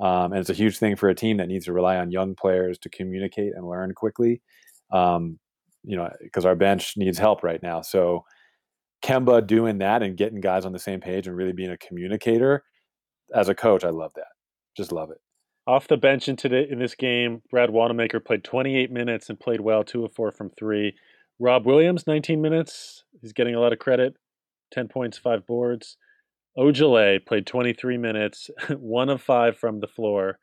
[0.00, 2.34] Um, and it's a huge thing for a team that needs to rely on young
[2.34, 4.40] players to communicate and learn quickly.
[4.90, 5.38] Um,
[5.82, 7.80] you know, because our bench needs help right now.
[7.80, 8.24] So
[9.02, 12.64] Kemba doing that and getting guys on the same page and really being a communicator
[13.34, 14.26] as a coach, I love that.
[14.76, 15.18] Just love it.
[15.66, 19.60] Off the bench in today in this game, Brad Wanamaker played 28 minutes and played
[19.60, 20.94] well, two of four from three.
[21.38, 23.04] Rob Williams, 19 minutes.
[23.20, 24.14] He's getting a lot of credit,
[24.72, 25.96] 10 points, five boards.
[26.58, 30.38] Ojeleye played 23 minutes, one of five from the floor,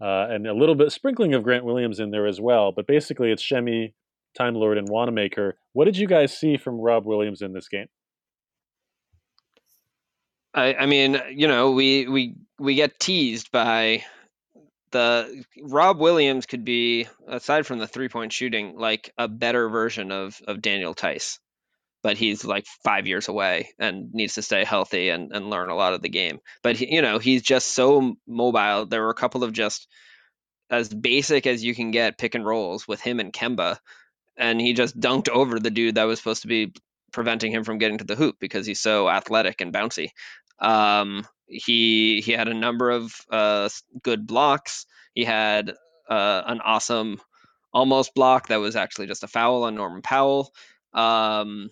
[0.00, 2.72] uh, and a little bit sprinkling of Grant Williams in there as well.
[2.72, 3.94] But basically, it's Semi,
[4.36, 5.56] Time Lord, and Wanamaker.
[5.72, 7.86] What did you guys see from Rob Williams in this game?
[10.54, 14.04] I, I mean, you know, we we we get teased by
[14.92, 20.12] the Rob Williams could be aside from the three point shooting like a better version
[20.12, 21.38] of of Daniel Theis.
[22.02, 25.74] but he's like five years away and needs to stay healthy and, and learn a
[25.74, 26.38] lot of the game.
[26.62, 28.86] But he, you know, he's just so mobile.
[28.86, 29.88] There were a couple of just
[30.70, 33.78] as basic as you can get pick and rolls with him and Kemba,
[34.36, 36.72] and he just dunked over the dude that was supposed to be
[37.12, 40.08] preventing him from getting to the hoop because he's so athletic and bouncy.
[40.58, 43.68] Um, he he had a number of uh,
[44.02, 44.86] good blocks.
[45.14, 45.70] He had
[46.08, 47.20] uh, an awesome
[47.72, 50.52] almost block that was actually just a foul on Norman Powell.
[50.92, 51.70] Um,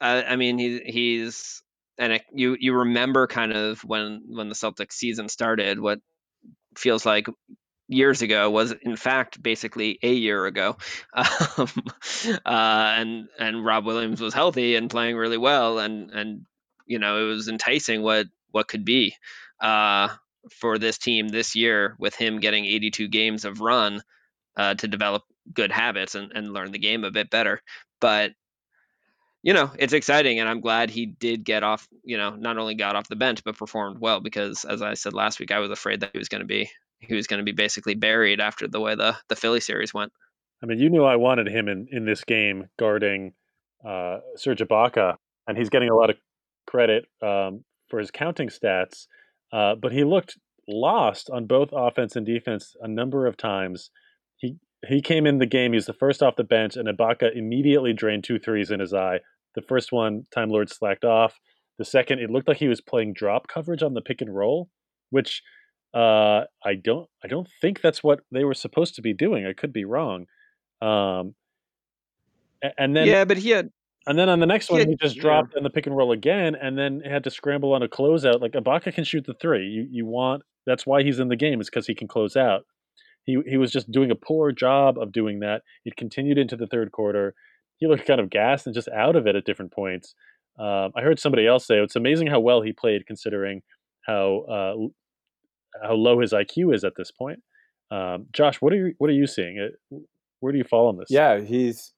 [0.00, 1.62] I, I mean, he, he's
[1.98, 6.00] and it, you you remember kind of when when the Celtics season started, what
[6.76, 7.26] feels like
[7.90, 10.76] years ago was in fact basically a year ago,
[11.12, 11.68] um,
[12.46, 16.46] uh, and and Rob Williams was healthy and playing really well, and and
[16.86, 19.14] you know it was enticing what what could be
[19.60, 20.08] uh,
[20.60, 24.02] for this team this year with him getting 82 games of run
[24.56, 27.60] uh, to develop good habits and, and learn the game a bit better.
[28.00, 28.32] But
[29.42, 31.88] you know, it's exciting, and I'm glad he did get off.
[32.04, 35.12] You know, not only got off the bench but performed well because, as I said
[35.12, 37.44] last week, I was afraid that he was going to be he was going to
[37.44, 40.12] be basically buried after the way the the Philly series went.
[40.62, 43.32] I mean, you knew I wanted him in in this game guarding
[43.86, 46.16] uh, Serge Ibaka, and he's getting a lot of
[46.66, 49.06] credit um, for his counting stats,
[49.52, 50.36] uh, but he looked
[50.68, 53.90] lost on both offense and defense a number of times.
[54.36, 55.72] He he came in the game.
[55.72, 58.94] He was the first off the bench, and Ibaka immediately drained two threes in his
[58.94, 59.20] eye.
[59.54, 61.38] The first one, Time Lord slacked off.
[61.78, 64.68] The second, it looked like he was playing drop coverage on the pick and roll,
[65.10, 65.42] which
[65.94, 69.46] uh, I don't I don't think that's what they were supposed to be doing.
[69.46, 70.26] I could be wrong.
[70.80, 71.34] Um,
[72.78, 73.70] and then yeah, but he had
[74.06, 75.96] and then on the next he one, had, he just dropped in the pick and
[75.96, 78.40] roll again, and then had to scramble on a closeout.
[78.40, 79.66] Like Ibaka can shoot the three.
[79.66, 82.64] You you want that's why he's in the game is because he can close out.
[83.24, 85.62] He he was just doing a poor job of doing that.
[85.84, 87.34] It continued into the third quarter.
[87.78, 90.14] He looked kind of gassed and just out of it at different points.
[90.58, 93.62] Um, I heard somebody else say it's amazing how well he played considering
[94.02, 94.88] how uh,
[95.82, 97.40] how low his IQ is at this point.
[97.90, 99.58] Um, Josh, what are you what are you seeing?
[99.58, 99.98] Uh,
[100.40, 101.08] where do you fall on this?
[101.10, 101.92] Yeah, he's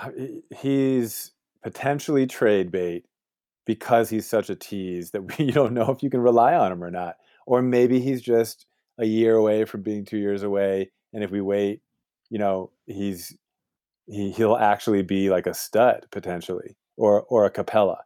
[0.00, 0.10] uh,
[0.56, 1.32] he's
[1.62, 3.04] potentially trade bait
[3.66, 6.82] because he's such a tease that we don't know if you can rely on him
[6.82, 7.16] or not.
[7.46, 8.66] Or maybe he's just
[8.98, 10.90] a year away from being two years away.
[11.12, 11.80] And if we wait,
[12.30, 13.36] you know, he's
[14.06, 17.98] he he'll actually be like a stud potentially, or or a Capela.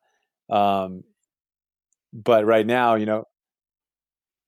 [0.49, 1.05] Um,
[2.13, 3.25] but right now, you know,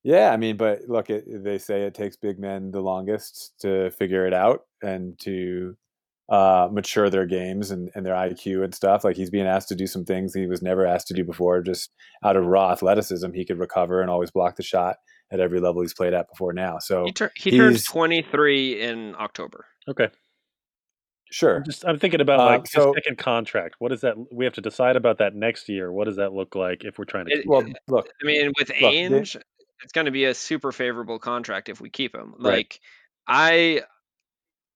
[0.04, 3.90] yeah, I mean, but look, it, they say it takes big men the longest to
[3.92, 5.76] figure it out and to
[6.28, 9.04] uh, mature their games and, and their IQ and stuff.
[9.04, 11.60] Like he's being asked to do some things he was never asked to do before,
[11.62, 11.90] just
[12.24, 13.32] out of raw athleticism.
[13.32, 14.96] He could recover and always block the shot
[15.30, 16.78] at every level he's played at before now.
[16.78, 19.66] So he, tur- he turns 23 in October.
[19.88, 20.08] Okay.
[21.32, 21.56] Sure.
[21.56, 23.76] I'm just I'm thinking about uh, like so, second contract.
[23.78, 25.90] What does that we have to decide about that next year?
[25.90, 28.06] What does that look like if we're trying to it, Well, look.
[28.22, 29.40] I mean, with look, Ainge, they,
[29.82, 32.34] it's going to be a super favorable contract if we keep him.
[32.38, 32.80] Like.
[33.26, 33.82] I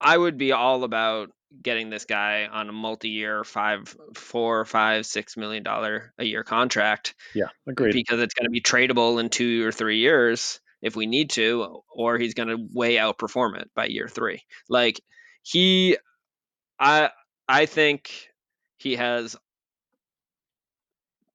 [0.01, 1.31] I would be all about
[1.63, 7.15] getting this guy on a multi-year five four five six million dollar a year contract
[7.35, 11.07] yeah agreed because it's going to be tradable in two or three years if we
[11.07, 15.01] need to or he's going to way outperform it by year three like
[15.43, 15.97] he
[16.79, 17.11] I
[17.49, 18.11] I think
[18.77, 19.37] he has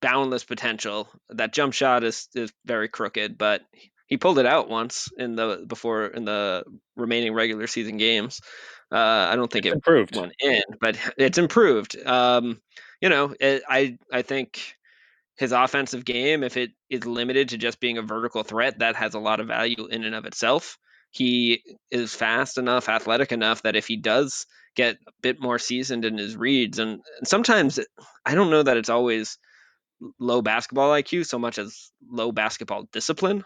[0.01, 1.09] boundless potential.
[1.29, 3.61] That jump shot is is very crooked, but
[4.07, 6.63] he pulled it out once in the before in the
[6.95, 8.41] remaining regular season games.
[8.91, 10.17] Uh, I don't think it's it improved.
[10.17, 11.95] went in, but it's improved.
[12.05, 12.61] Um,
[12.99, 14.75] you know, it, I I think
[15.37, 19.13] his offensive game, if it is limited to just being a vertical threat, that has
[19.13, 20.77] a lot of value in and of itself.
[21.09, 26.05] He is fast enough, athletic enough that if he does get a bit more seasoned
[26.05, 27.79] in his reads, and, and sometimes
[28.25, 29.37] I don't know that it's always
[30.19, 33.43] low basketball IQ so much as low basketball discipline.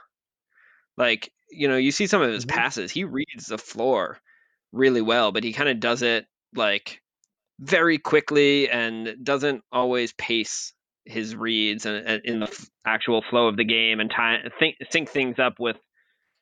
[0.97, 2.57] Like, you know, you see some of his mm-hmm.
[2.57, 4.19] passes, he reads the floor
[4.71, 7.01] really well, but he kind of does it like
[7.59, 10.73] very quickly and doesn't always pace
[11.05, 15.09] his reads and, and in the actual flow of the game and time think sync
[15.09, 15.77] things up with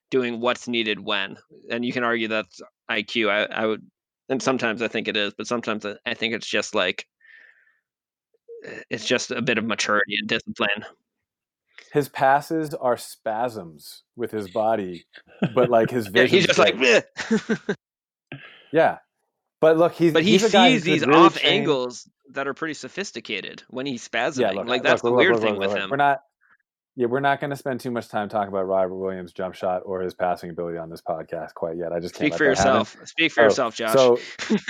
[0.10, 1.38] doing what's needed when.
[1.70, 3.30] And you can argue that's IQ.
[3.30, 3.86] I, I would,
[4.30, 7.06] and sometimes I think it is, but sometimes I think it's just like
[8.90, 10.86] it's just a bit of maturity and discipline.
[11.92, 15.06] His passes are spasms with his body,
[15.54, 16.16] but like his vision.
[16.16, 17.78] yeah, he's just like,
[18.72, 18.98] yeah.
[19.60, 23.64] But look, he's but he he's sees these really off angles that are pretty sophisticated
[23.70, 24.40] when he's spasming.
[24.40, 25.90] Yeah, look, like that's look, the look, weird thing with him.
[25.90, 26.22] We're not
[26.96, 29.82] yeah, we're not going to spend too much time talking about Robert Williams' jump shot
[29.84, 31.92] or his passing ability on this podcast quite yet.
[31.92, 32.94] I just speak for yourself.
[32.94, 33.08] Happen.
[33.08, 33.94] Speak for oh, yourself, Josh.
[33.94, 34.20] So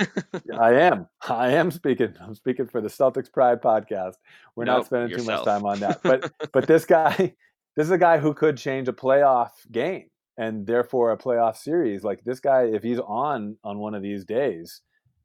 [0.57, 1.07] I am.
[1.27, 2.13] I am speaking.
[2.21, 4.13] I'm speaking for the Celtics Pride podcast.
[4.55, 5.43] We're nope, not spending yourself.
[5.43, 6.01] too much time on that.
[6.01, 7.35] But but this guy,
[7.75, 10.05] this is a guy who could change a playoff game
[10.37, 12.05] and therefore a playoff series.
[12.05, 14.79] Like this guy, if he's on on one of these days,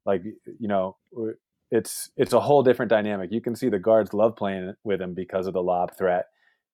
[0.05, 0.97] like you know,
[1.71, 3.31] it's it's a whole different dynamic.
[3.31, 6.27] You can see the guards love playing with him because of the lob threat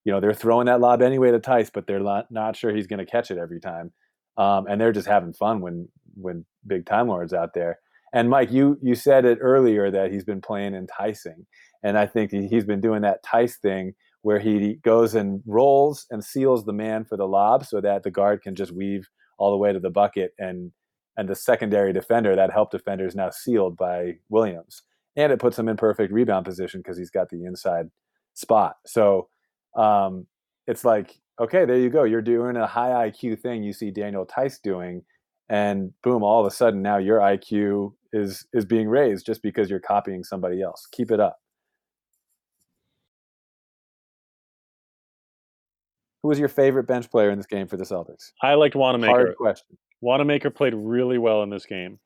[0.05, 2.87] you know they're throwing that lob anyway to Theis, but they're not not sure he's
[2.87, 3.93] going to catch it every time,
[4.37, 7.79] um, and they're just having fun when when big time lords out there.
[8.13, 11.47] And Mike, you you said it earlier that he's been playing enticing,
[11.83, 16.25] and I think he's been doing that Theis thing where he goes and rolls and
[16.25, 19.57] seals the man for the lob so that the guard can just weave all the
[19.59, 20.73] way to the bucket and
[21.17, 24.83] and the secondary defender that help defender is now sealed by Williams
[25.17, 27.91] and it puts him in perfect rebound position because he's got the inside
[28.35, 28.77] spot.
[28.87, 29.29] So
[29.77, 30.27] um,
[30.67, 34.25] it's like okay there you go you're doing a high iq thing you see Daniel
[34.25, 35.03] Theis doing
[35.49, 39.69] and boom all of a sudden now your iq is is being raised just because
[39.69, 40.87] you're copying somebody else.
[40.93, 41.41] Keep it up.
[46.23, 48.31] Who was your favorite bench player in this game for the celtics?
[48.41, 49.13] I liked wanamaker.
[49.13, 49.77] Hard question.
[50.01, 51.99] Wanamaker played really well in this game.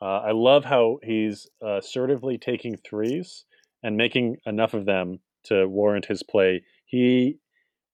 [0.00, 3.44] Uh, i love how he's uh, assertively taking threes
[3.82, 7.38] and making enough of them to warrant his play he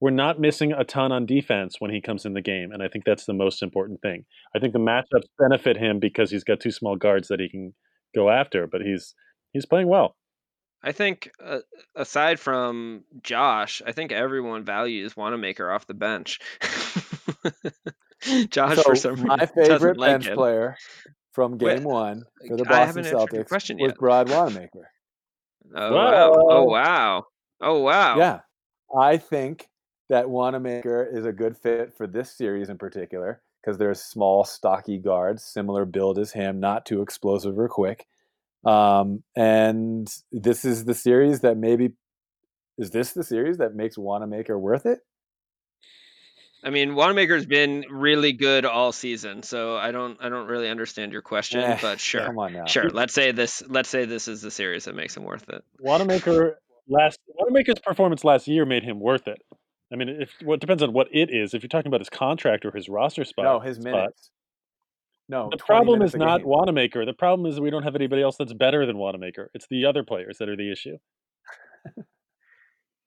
[0.00, 2.88] we're not missing a ton on defense when he comes in the game, and I
[2.88, 4.24] think that's the most important thing.
[4.54, 7.72] I think the matchups benefit him because he's got two small guards that he can
[8.14, 9.14] go after, but he's
[9.52, 10.16] he's playing well.
[10.82, 11.60] I think uh,
[11.94, 16.40] aside from Josh, I think everyone values Wanamaker off the bench.
[18.50, 20.34] Josh, so for some reason, my favorite like bench him.
[20.34, 20.76] player
[21.32, 23.98] from Game Wait, One for the I Boston Celtics question was yet.
[23.98, 24.90] Brad Wanamaker.
[25.76, 26.32] Oh wow!
[26.34, 27.24] Oh wow!
[27.60, 28.18] Oh wow!
[28.18, 28.40] Yeah,
[28.96, 29.68] I think
[30.08, 34.98] that Wanamaker is a good fit for this series in particular because there's small, stocky
[34.98, 38.06] guards, similar build as him, not too explosive or quick.
[38.64, 41.90] Um, and this is the series that maybe
[42.78, 45.00] is this the series that makes Wanamaker worth it?
[46.64, 51.12] I mean, Wanamaker's been really good all season, so I don't I don't really understand
[51.12, 52.24] your question, Eh, but sure.
[52.26, 52.66] Come on now.
[52.66, 52.88] Sure.
[52.88, 55.64] Let's say this let's say this is the series that makes him worth it.
[55.80, 59.42] Wanamaker last Wanamaker's performance last year made him worth it.
[59.92, 61.54] I mean, if well, it depends on what it is.
[61.54, 64.30] If you're talking about his contract or his roster spot, No, his spot, minutes.
[65.28, 66.48] No, the problem is not game.
[66.48, 67.04] Wanamaker.
[67.04, 69.50] The problem is we don't have anybody else that's better than Wanamaker.
[69.54, 70.98] It's the other players that are the issue.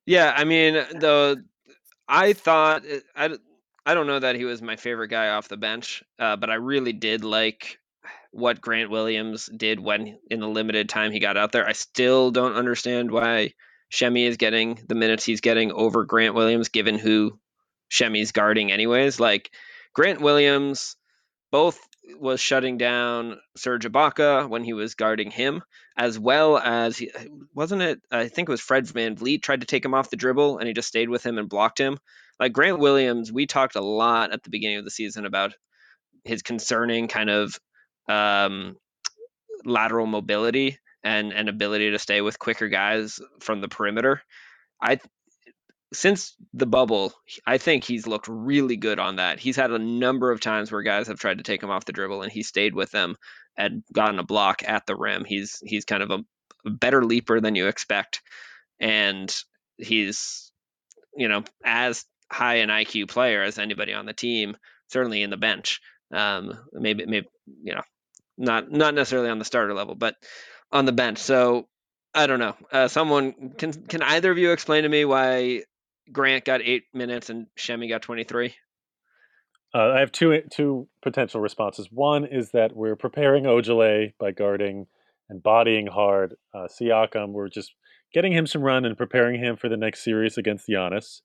[0.05, 1.35] Yeah, I mean, though
[2.07, 2.83] I thought
[3.15, 3.35] I
[3.85, 6.55] I don't know that he was my favorite guy off the bench, uh, but I
[6.55, 7.79] really did like
[8.35, 11.65] what Grant Williams did when in the limited time he got out there.
[11.65, 13.53] I still don't understand why
[13.91, 17.39] Semi is getting the minutes he's getting over Grant Williams, given who
[17.89, 19.21] Semi's guarding, anyways.
[19.21, 19.51] Like
[19.93, 20.97] Grant Williams,
[21.49, 21.79] both
[22.19, 25.63] was shutting down Serge Ibaka when he was guarding him,
[25.97, 27.01] as well as
[27.53, 28.01] wasn't it?
[28.11, 30.73] I think it was Fred VanVleet tried to take him off the dribble, and he
[30.73, 31.99] just stayed with him and blocked him.
[32.37, 35.53] Like Grant Williams, we talked a lot at the beginning of the season about
[36.25, 37.57] his concerning kind of
[38.07, 38.77] um,
[39.63, 44.21] lateral mobility and and ability to stay with quicker guys from the perimeter.
[44.81, 44.99] I
[45.93, 47.13] since the bubble,
[47.45, 49.39] I think he's looked really good on that.
[49.39, 51.93] He's had a number of times where guys have tried to take him off the
[51.93, 53.15] dribble, and he stayed with them
[53.57, 55.25] and gotten a block at the rim.
[55.25, 56.19] He's he's kind of a,
[56.65, 58.21] a better leaper than you expect,
[58.79, 59.33] and
[59.77, 60.51] he's
[61.15, 65.37] you know as high an IQ player as anybody on the team, certainly in the
[65.37, 65.79] bench.
[66.11, 67.27] Um, maybe maybe
[67.63, 67.83] you know
[68.37, 70.15] not not necessarily on the starter level, but
[70.71, 71.19] on the bench.
[71.19, 71.67] So
[72.13, 72.55] I don't know.
[72.71, 75.63] Uh, someone can can either of you explain to me why
[76.11, 78.55] Grant got eight minutes and Semi got twenty three?
[79.73, 81.89] Uh, I have two two potential responses.
[81.91, 84.87] One is that we're preparing Ojeleye by guarding
[85.29, 87.31] and bodying hard uh, Siakam.
[87.31, 87.73] We're just
[88.13, 91.21] getting him some run and preparing him for the next series against Giannis.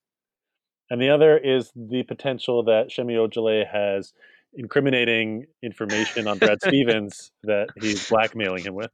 [0.91, 4.13] And the other is the potential that Semi Ojeleye has
[4.55, 8.90] incriminating information on Brad Stevens that he's blackmailing him with.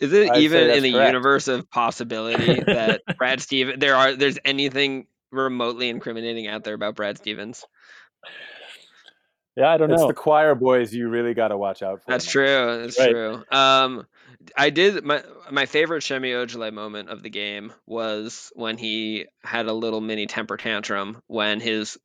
[0.00, 1.08] Is it I'd even in the correct.
[1.08, 6.96] universe of possibility that Brad Stevens there are there's anything remotely incriminating out there about
[6.96, 7.64] Brad Stevens?
[9.56, 10.08] Yeah, I don't it's know.
[10.08, 12.10] It's the choir boys you really got to watch out for.
[12.10, 12.80] That's true.
[12.82, 13.10] That's right.
[13.10, 13.44] true.
[13.50, 14.06] Um,
[14.56, 19.66] I did my my favorite Semi Ojeleye moment of the game was when he had
[19.66, 21.98] a little mini temper tantrum when his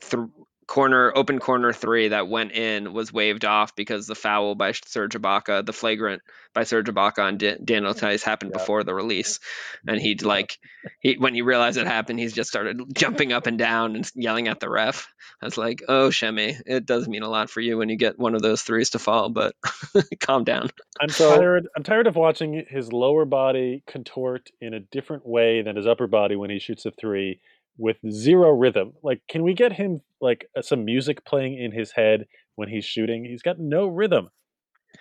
[0.00, 0.28] th-
[0.68, 5.14] corner open corner three that went in was waved off because the foul by Serge
[5.14, 6.22] Ibaka, the flagrant
[6.54, 8.58] by Serge Ibaka on D- Daniel Theis happened yeah.
[8.58, 9.40] before the release,
[9.86, 10.58] and he'd like
[11.00, 14.46] he when he realized it happened, he's just started jumping up and down and yelling
[14.46, 15.08] at the ref.
[15.40, 18.18] I was like, "Oh, Shemi, it does mean a lot for you when you get
[18.18, 19.54] one of those threes to fall, but
[20.20, 20.68] calm down."
[21.00, 21.66] I'm tired.
[21.76, 26.06] I'm tired of watching his lower body contort in a different way than his upper
[26.06, 27.40] body when he shoots a three
[27.78, 28.92] with zero rhythm.
[29.02, 32.26] Like, can we get him like uh, some music playing in his head
[32.56, 33.24] when he's shooting?
[33.24, 34.28] He's got no rhythm.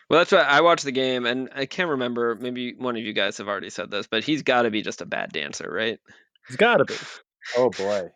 [0.10, 2.36] Well, that's why I watched the game, and I can't remember.
[2.36, 5.02] Maybe one of you guys have already said this, but he's got to be just
[5.02, 6.00] a bad dancer, right?
[6.48, 6.96] He's got to be.
[7.56, 8.10] Oh boy.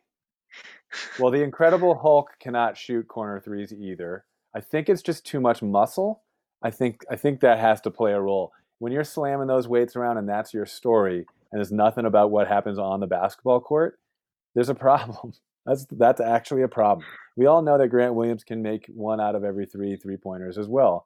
[1.18, 4.26] Well, the Incredible Hulk cannot shoot corner threes either.
[4.54, 6.24] I think it's just too much muscle.
[6.62, 8.52] I think I think that has to play a role.
[8.80, 12.48] When you're slamming those weights around and that's your story, and there's nothing about what
[12.48, 14.00] happens on the basketball court,
[14.56, 15.34] there's a problem.
[15.64, 17.06] That's that's actually a problem.
[17.38, 20.58] We all know that Grant Williams can make one out of every three three pointers
[20.58, 21.06] as well.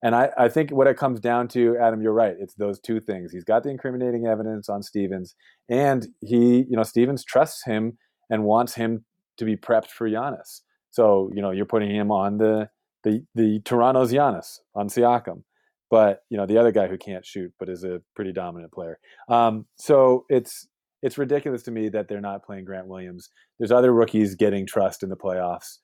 [0.00, 2.36] And I, I think what it comes down to, Adam, you're right.
[2.38, 3.32] It's those two things.
[3.32, 5.34] He's got the incriminating evidence on Stevens,
[5.68, 7.98] and he, you know, Stevens trusts him
[8.30, 9.04] and wants him
[9.38, 10.60] to be prepped for Giannis.
[10.90, 12.68] So, you know, you're putting him on the
[13.02, 15.42] the the Toronto's Giannis on Siakam,
[15.90, 18.98] but you know the other guy who can't shoot but is a pretty dominant player.
[19.28, 20.68] Um, so it's
[21.02, 23.30] it's ridiculous to me that they're not playing Grant Williams.
[23.58, 25.78] There's other rookies getting trust in the playoffs.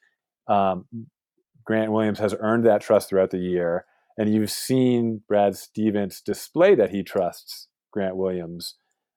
[0.49, 0.87] Um,
[1.65, 3.85] Grant Williams has earned that trust throughout the year,
[4.19, 8.75] and you've seen Brad Stevens display that he trusts Grant Williams.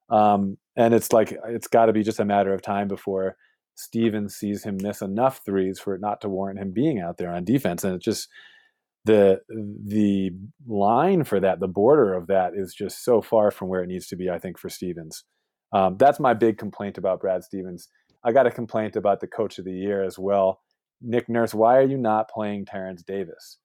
[0.09, 3.35] Um, and it's like it's got to be just a matter of time before
[3.75, 7.33] Stevens sees him miss enough threes for it not to warrant him being out there
[7.33, 7.83] on defense.
[7.83, 8.29] And it's just
[9.05, 10.31] the the
[10.67, 14.07] line for that, the border of that, is just so far from where it needs
[14.07, 14.29] to be.
[14.29, 15.23] I think for Stevens.
[15.75, 17.89] Um, that's my big complaint about Brad Stevens.
[18.23, 20.61] I got a complaint about the coach of the year as well.
[21.01, 23.57] Nick Nurse, why are you not playing Terrence Davis?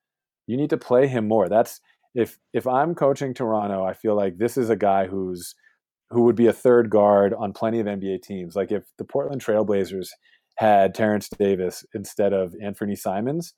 [0.49, 1.49] You need to play him more.
[1.49, 1.81] That's
[2.17, 5.55] if if I'm coaching Toronto, I feel like this is a guy who's
[6.11, 8.57] who would be a third guard on plenty of NBA teams.
[8.57, 10.09] Like if the Portland Trailblazers
[10.57, 13.55] had Terrence Davis instead of Anthony Simons,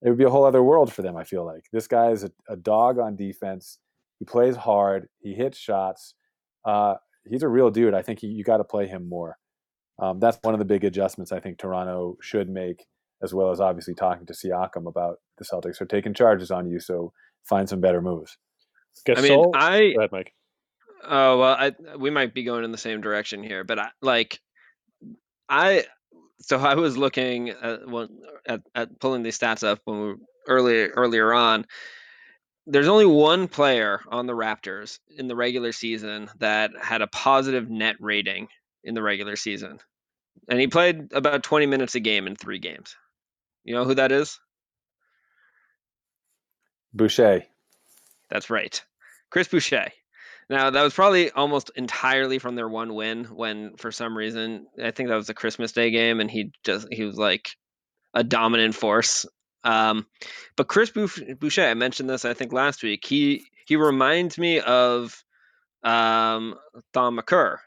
[0.00, 1.18] it would be a whole other world for them.
[1.18, 3.78] I feel like this guy is a, a dog on defense.
[4.18, 5.08] He plays hard.
[5.20, 6.14] He hits shots.
[6.64, 6.94] Uh,
[7.28, 7.94] he's a real dude.
[7.94, 9.36] I think he, you got to play him more.
[10.00, 12.86] Um, that's one of the big adjustments I think Toronto should make,
[13.22, 16.80] as well as obviously talking to Siakam about the Celtics are taking charges on you.
[16.80, 17.12] So
[17.48, 18.38] find some better moves.
[19.06, 19.18] Gasol?
[19.18, 19.92] I mean, I.
[19.92, 20.32] Go ahead, Mike.
[21.02, 24.38] Oh well, I, we might be going in the same direction here, but I like
[25.48, 25.84] I.
[26.40, 27.80] So I was looking at,
[28.46, 30.14] at, at pulling these stats up when we
[30.48, 31.66] earlier earlier on,
[32.70, 37.68] there's only one player on the Raptors in the regular season that had a positive
[37.68, 38.46] net rating
[38.84, 39.78] in the regular season.
[40.48, 42.96] And he played about 20 minutes a game in three games.
[43.64, 44.38] You know who that is?
[46.94, 47.44] Boucher.
[48.30, 48.82] That's right.
[49.30, 49.88] Chris Boucher.
[50.48, 54.90] Now, that was probably almost entirely from their one win when, for some reason, I
[54.92, 57.50] think that was a Christmas Day game, and he just, he was like
[58.14, 59.26] a dominant force
[59.64, 60.06] um,
[60.56, 63.04] but Chris Boucher, I mentioned this I think last week.
[63.06, 65.22] He he reminds me of
[65.82, 66.56] um,
[66.92, 67.60] Thon Maker,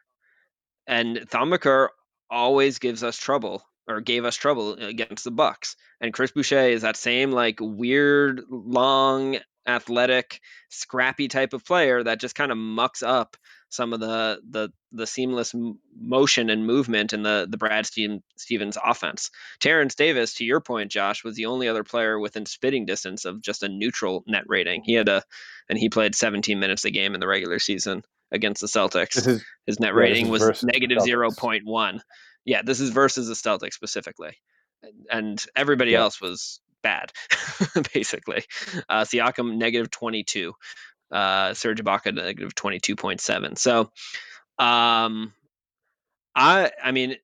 [0.87, 1.91] and Thon Maker
[2.29, 5.75] always gives us trouble or gave us trouble against the Bucks.
[5.99, 9.37] And Chris Boucher is that same like weird, long,
[9.67, 10.39] athletic,
[10.69, 13.37] scrappy type of player that just kind of mucks up
[13.73, 15.53] some of the the the seamless
[15.99, 19.31] motion and movement in the the Brad Stevens offense.
[19.59, 23.41] Terrence Davis, to your point, Josh, was the only other player within spitting distance of
[23.41, 24.83] just a neutral net rating.
[24.83, 25.23] He had a,
[25.67, 29.17] and he played 17 minutes a game in the regular season against the Celtics.
[29.17, 31.99] Is, His net yeah, rating was negative 0.1.
[32.45, 34.37] Yeah, this is versus the Celtics specifically,
[35.09, 36.01] and everybody yeah.
[36.01, 37.11] else was bad,
[37.93, 38.43] basically.
[38.87, 40.53] Uh, Siakam negative 22
[41.13, 43.57] uh, Serge Ibaka negative 22.7.
[43.57, 43.91] So,
[44.57, 45.33] um,
[46.35, 47.15] I, I mean,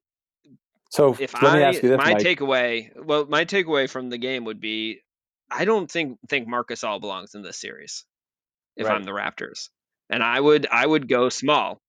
[0.91, 2.18] so if I, this, my Mike.
[2.18, 5.01] takeaway, well, my takeaway from the game would be,
[5.51, 8.05] I don't think think Marc Gasol belongs in this series.
[8.76, 8.95] If right.
[8.95, 9.70] I'm the Raptors,
[10.10, 11.82] and I would, I would go small.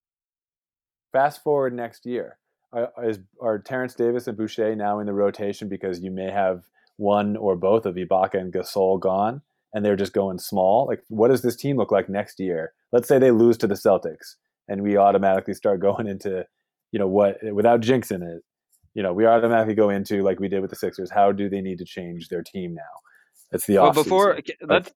[1.12, 2.38] Fast forward next year,
[2.72, 6.64] are, is, are Terrence Davis and Boucher now in the rotation because you may have
[7.00, 9.42] one or both of Ibaka and Gasol gone?
[9.72, 10.86] and they're just going small.
[10.86, 12.72] Like, what does this team look like next year?
[12.92, 14.36] Let's say they lose to the Celtics,
[14.68, 16.46] and we automatically start going into,
[16.92, 18.42] you know, what without jinxing it,
[18.94, 21.10] you know, we automatically go into like we did with the Sixers.
[21.10, 22.82] How do they need to change their team now?
[23.52, 24.92] It's the well, before let's.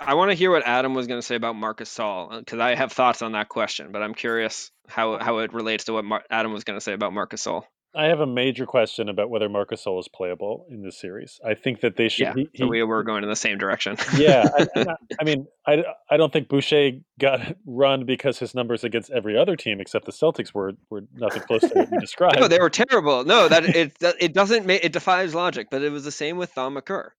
[0.00, 2.58] I want to hear what Adam was going to say about Marc Gasol uh, because
[2.58, 6.04] I have thoughts on that question, but I'm curious how how it relates to what
[6.04, 7.62] Mar- Adam was going to say about Marc Gasol.
[7.96, 11.40] I have a major question about whether Marc Gasol is playable in this series.
[11.44, 12.26] I think that they should.
[12.26, 13.96] Yeah, he, so we were going in the same direction.
[14.16, 14.86] yeah, I,
[15.20, 19.56] I, mean, I, I don't think Boucher got run because his numbers against every other
[19.56, 22.38] team except the Celtics were were nothing close to what you described.
[22.38, 23.24] no, they were terrible.
[23.24, 25.68] No, that it it doesn't make it defies logic.
[25.70, 27.14] But it was the same with Thon Maker.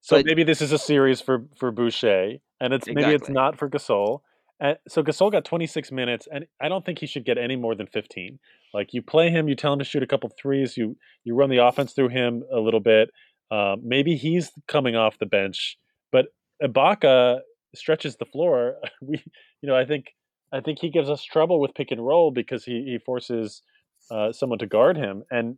[0.00, 2.94] So but, maybe this is a series for for Boucher, and it's exactly.
[2.94, 4.20] maybe it's not for Gasol.
[4.60, 7.74] And so Gasol got 26 minutes, and I don't think he should get any more
[7.74, 8.38] than 15.
[8.74, 11.50] Like you play him, you tell him to shoot a couple threes, you you run
[11.50, 13.10] the offense through him a little bit.
[13.50, 15.76] Um, maybe he's coming off the bench,
[16.12, 16.26] but
[16.62, 17.40] Ibaka
[17.74, 18.76] stretches the floor.
[19.02, 19.22] We,
[19.62, 20.06] you know, I think
[20.52, 23.62] I think he gives us trouble with pick and roll because he he forces
[24.10, 25.56] uh, someone to guard him, and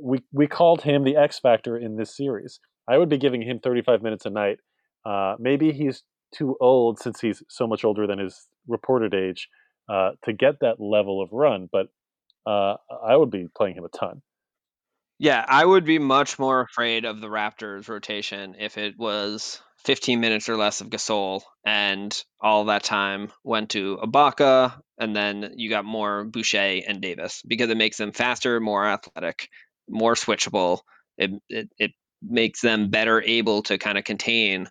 [0.00, 2.60] we we called him the X factor in this series.
[2.86, 4.58] I would be giving him 35 minutes a night.
[5.06, 6.02] Uh, maybe he's
[6.34, 9.48] too old since he's so much older than his reported age
[9.88, 11.86] uh, to get that level of run, but
[12.46, 12.76] uh,
[13.06, 14.22] I would be playing him a ton.
[15.18, 20.20] Yeah, I would be much more afraid of the Raptors rotation if it was 15
[20.20, 25.70] minutes or less of Gasol and all that time went to Ibaka and then you
[25.70, 29.48] got more Boucher and Davis because it makes them faster, more athletic,
[29.88, 30.80] more switchable.
[31.18, 31.90] It it, it
[32.22, 34.68] makes them better able to kind of contain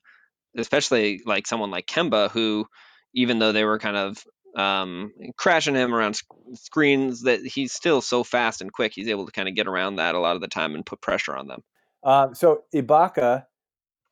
[0.58, 2.68] especially like someone like Kemba, who,
[3.14, 4.24] even though they were kind of
[4.56, 8.94] um, crashing him around sc- screens, that he's still so fast and quick.
[8.94, 11.02] He's able to kind of get around that a lot of the time and put
[11.02, 11.64] pressure on them.
[12.04, 13.46] Um, so Ibaka,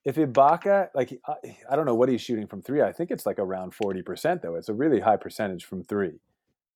[0.06, 1.20] if Ibaka, like
[1.70, 2.82] I don't know what he's shooting from three.
[2.82, 4.56] I think it's like around forty percent though.
[4.56, 6.20] It's a really high percentage from three.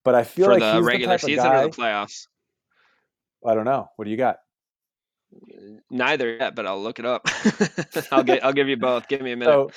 [0.04, 2.28] But I feel For like the regular the season guy, or the playoffs.
[3.46, 3.90] I don't know.
[3.96, 4.38] What do you got?
[5.90, 7.28] Neither yet, but I'll look it up.
[8.12, 8.44] I'll get.
[8.44, 9.08] I'll give you both.
[9.08, 9.52] Give me a minute.
[9.52, 9.72] So,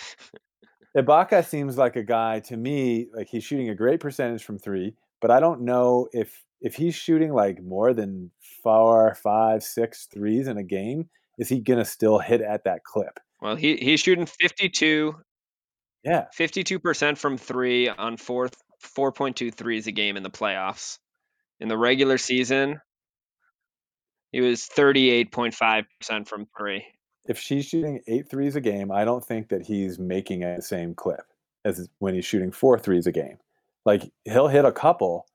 [0.96, 3.09] Ibaka seems like a guy to me.
[3.14, 6.94] Like he's shooting a great percentage from three, but I don't know if if he's
[6.94, 8.30] shooting like more than
[8.62, 13.20] four, five, six threes in a game, is he gonna still hit at that clip?
[13.40, 15.16] Well, he he's shooting fifty two.
[16.05, 20.22] Yeah, fifty two percent from three on fourth four point two threes a game in
[20.22, 20.99] the playoffs.
[21.61, 22.80] In the regular season,
[24.32, 26.84] he was 38.5% from three.
[27.26, 30.62] If she's shooting eight threes a game, I don't think that he's making at the
[30.62, 31.24] same clip
[31.64, 33.38] as when he's shooting four threes a game.
[33.84, 35.26] Like he'll hit a couple,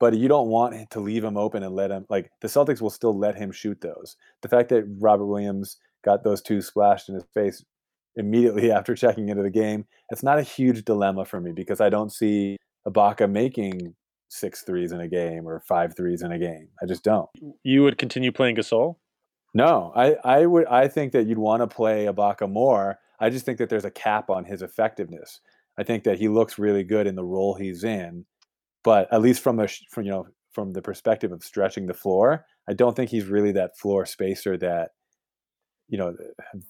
[0.00, 2.90] but you don't want to leave him open and let him like the Celtics will
[2.90, 4.16] still let him shoot those.
[4.42, 7.64] The fact that Robert Williams got those two splashed in his face
[8.16, 11.90] immediately after checking into the game, it's not a huge dilemma for me because I
[11.90, 13.94] don't see Ibaka making
[14.28, 16.68] six threes in a game or five threes in a game.
[16.82, 17.28] I just don't.
[17.62, 18.96] You would continue playing Gasol?
[19.54, 20.66] No, I, I would.
[20.66, 22.98] I think that you'd want to play Ibaka more.
[23.20, 25.40] I just think that there's a cap on his effectiveness.
[25.78, 28.26] I think that he looks really good in the role he's in,
[28.82, 32.44] but at least from a from you know from the perspective of stretching the floor,
[32.68, 34.90] I don't think he's really that floor spacer that
[35.88, 36.16] you know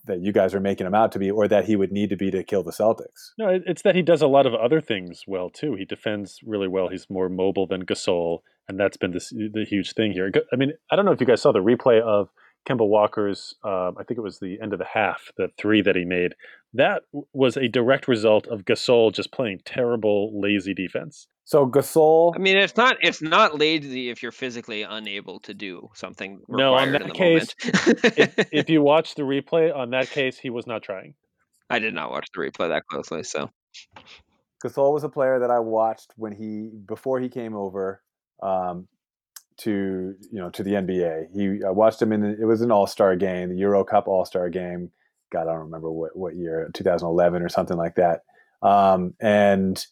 [0.06, 2.16] that you guys are making him out to be, or that he would need to
[2.16, 3.30] be to kill the Celtics.
[3.38, 5.74] No, it's that he does a lot of other things well too.
[5.74, 6.88] He defends really well.
[6.88, 10.30] He's more mobile than Gasol, and that's been this, the huge thing here.
[10.52, 12.28] I mean, I don't know if you guys saw the replay of
[12.68, 13.54] Kemba Walker's.
[13.64, 16.34] Uh, I think it was the end of the half, the three that he made.
[16.72, 17.02] That
[17.32, 21.28] was a direct result of Gasol just playing terrible, lazy defense.
[21.44, 22.32] So Gasol.
[22.34, 26.40] I mean, it's not it's not lazy if you're physically unable to do something.
[26.48, 30.66] No, on that case, if, if, you watch the replay, on that case, he was
[30.66, 31.14] not trying.
[31.70, 33.50] I did not watch the replay that closely, so
[34.64, 38.02] Gasol was a player that I watched when he before he came over
[38.42, 38.88] um,
[39.58, 41.26] to you know to the NBA.
[41.34, 44.24] He I watched him in it was an All Star game, the Euro Cup All
[44.24, 44.90] Star game.
[45.32, 48.20] God, I don't remember what what year, 2011 or something like that.
[48.62, 49.84] Um, and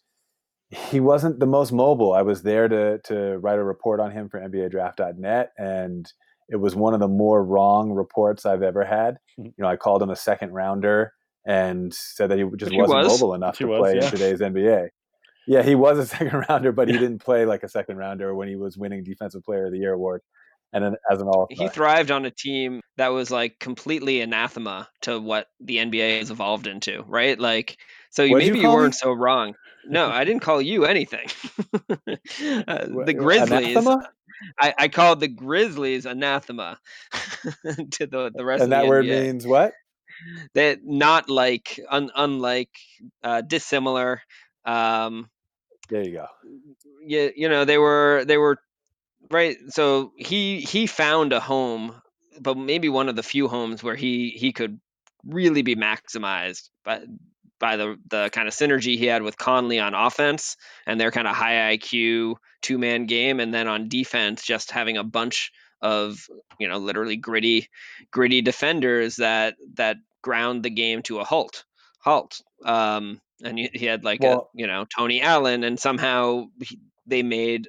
[0.70, 2.12] he wasn't the most mobile.
[2.12, 6.10] I was there to to write a report on him for NBADraft.net, and
[6.48, 9.18] it was one of the more wrong reports I've ever had.
[9.38, 9.44] Mhm.
[9.44, 11.12] You know, I called him a second rounder
[11.46, 13.20] and said that he just he wasn't was.
[13.20, 14.04] mobile enough he to was, play yeah.
[14.04, 14.88] in today's NBA.
[15.46, 18.48] Yeah, he was a second rounder, but he didn't play like a second rounder when
[18.48, 20.22] he was winning Defensive Player of the Year award
[20.72, 24.88] and then as an All he thrived on a team that was like completely anathema
[25.02, 27.38] to what the NBA has evolved into, right?
[27.38, 27.76] Like,
[28.10, 29.54] so you, What'd you maybe you, weren't so wrong.
[29.84, 31.28] No, I didn't call you anything.
[32.68, 34.08] Uh, the Grizzlies, Anathema?
[34.58, 36.78] I, I called the Grizzlies anathema
[37.12, 39.22] to the the rest And of the And that word NBA.
[39.22, 39.72] means what?
[40.54, 42.70] That not like un, unlike
[43.22, 44.22] uh, dissimilar.
[44.64, 45.28] Um,
[45.88, 46.26] There you go.
[47.04, 48.58] you, you know they were they were
[49.30, 52.00] right so he he found a home
[52.40, 54.80] but maybe one of the few homes where he he could
[55.26, 57.00] really be maximized by
[57.60, 60.56] by the the kind of synergy he had with Conley on offense
[60.86, 64.96] and their kind of high IQ two man game and then on defense just having
[64.96, 66.26] a bunch of
[66.58, 67.68] you know literally gritty
[68.10, 71.64] gritty defenders that that ground the game to a halt
[72.00, 76.46] halt um and he, he had like Well- a you know Tony Allen and somehow
[76.62, 77.68] he, they made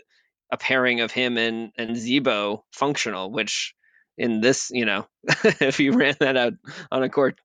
[0.52, 3.76] a pairing of him and and Z-Bo functional, which
[4.18, 5.08] in this, you know,
[5.44, 6.54] if you ran that out
[6.92, 7.40] on a court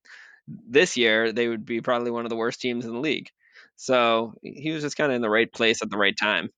[0.46, 3.28] this year, they would be probably one of the worst teams in the league.
[3.76, 6.50] So he was just kind of in the right place at the right time.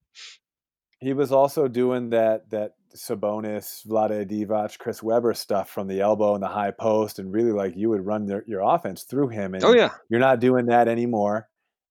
[1.00, 6.34] He was also doing that that Sabonis, Vlade Divac, Chris Webber stuff from the elbow
[6.34, 9.52] and the high post, and really like you would run their, your offense through him.
[9.52, 11.48] Oh, and Oh yeah, you're not doing that anymore.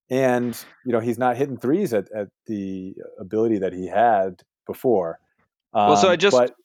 [0.10, 5.20] And you know he's not hitting threes at, at the ability that he had before.
[5.74, 6.56] Well, so I Um, just- but,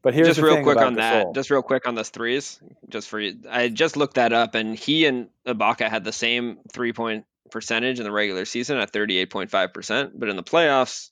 [0.00, 1.34] but here's just real quick on that.
[1.34, 2.60] Just real quick on those threes.
[2.88, 6.58] Just for you, I just looked that up, and he and Ibaka had the same
[6.72, 10.36] three point percentage in the regular season at thirty eight point five percent, but in
[10.36, 11.10] the playoffs,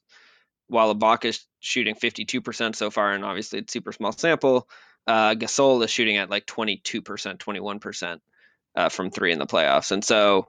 [0.69, 4.67] while Ibaka is shooting fifty two percent so far, and obviously it's super small sample,
[5.07, 8.23] uh, Gasol is shooting at like twenty two percent, twenty one percent
[8.91, 10.49] from three in the playoffs, and so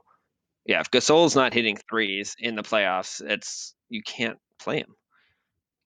[0.66, 4.94] yeah, if Gasol's not hitting threes in the playoffs, it's you can't play him.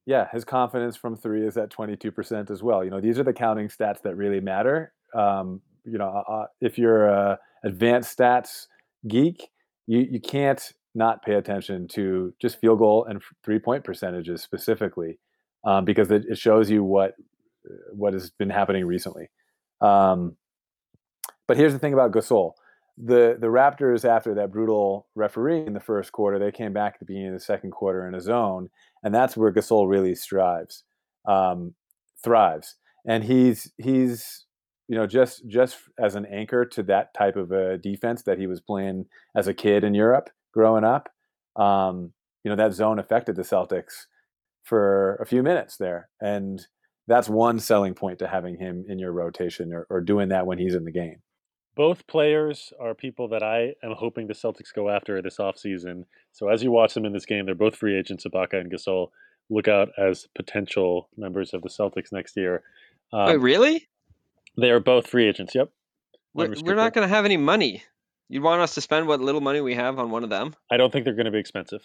[0.07, 2.85] yeah, his confidence from three is at 22% as well.
[2.85, 4.93] You know, these are the counting stats that really matter.
[5.15, 8.67] Um, you know, uh, if you're a advanced stats
[9.09, 9.49] geek,
[9.87, 15.19] you, you can't not pay attention to just field goal and three point percentages specifically,
[15.65, 17.15] um, because it, it shows you what
[17.93, 19.29] what has been happening recently.
[19.81, 20.37] Um,
[21.49, 22.53] but here's the thing about Gasol.
[22.99, 27.01] The the Raptors, after that brutal referee in the first quarter, they came back at
[27.01, 28.71] the beginning of the second quarter in a zone,
[29.03, 30.85] and that's where Gasol really strives,
[31.29, 31.75] um,
[32.25, 32.77] thrives,
[33.07, 34.47] and he's he's
[34.89, 38.47] you know just just as an anchor to that type of a defense that he
[38.47, 41.11] was playing as a kid in Europe growing up.
[41.55, 42.13] Um,
[42.45, 44.07] you know that zone affected the Celtics
[44.65, 46.67] for a few minutes there, and
[47.07, 50.59] that's one selling point to having him in your rotation or, or doing that when
[50.59, 51.19] he's in the game.
[51.77, 56.05] Both players are people that I am hoping the Celtics go after this offseason.
[56.33, 59.11] So as you watch them in this game, they're both free agents, Ibaka and Gasol.
[59.51, 62.63] Look out as potential members of the Celtics next year.
[63.13, 63.89] Um, Wait, really?
[64.59, 65.55] They are both free agents.
[65.55, 65.71] Yep.
[66.35, 67.83] We're, we're not going to have any money.
[68.29, 70.55] You want us to spend what little money we have on one of them?
[70.71, 71.83] I don't think they're going to be expensive.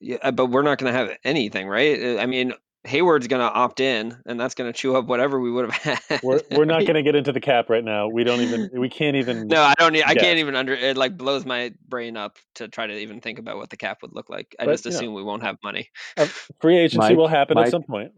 [0.00, 2.02] Yeah, uh, but we're not going to have anything, right?
[2.02, 2.52] Uh, I mean,
[2.84, 5.98] Hayward's going to opt in, and that's going to chew up whatever we would have
[6.08, 6.20] had.
[6.22, 8.08] We're we're not going to get into the cap right now.
[8.08, 9.92] We don't even we can't even No, I don't.
[9.92, 10.22] Need, I Yes.
[10.22, 10.72] can't even under.
[10.72, 13.98] It like blows my brain up to try to even think about what the cap
[14.02, 14.56] would look like.
[14.58, 15.90] I But, just you know, assume we won't have money.
[16.16, 16.26] Uh,
[16.60, 18.12] free agency Mike, will happen at some point.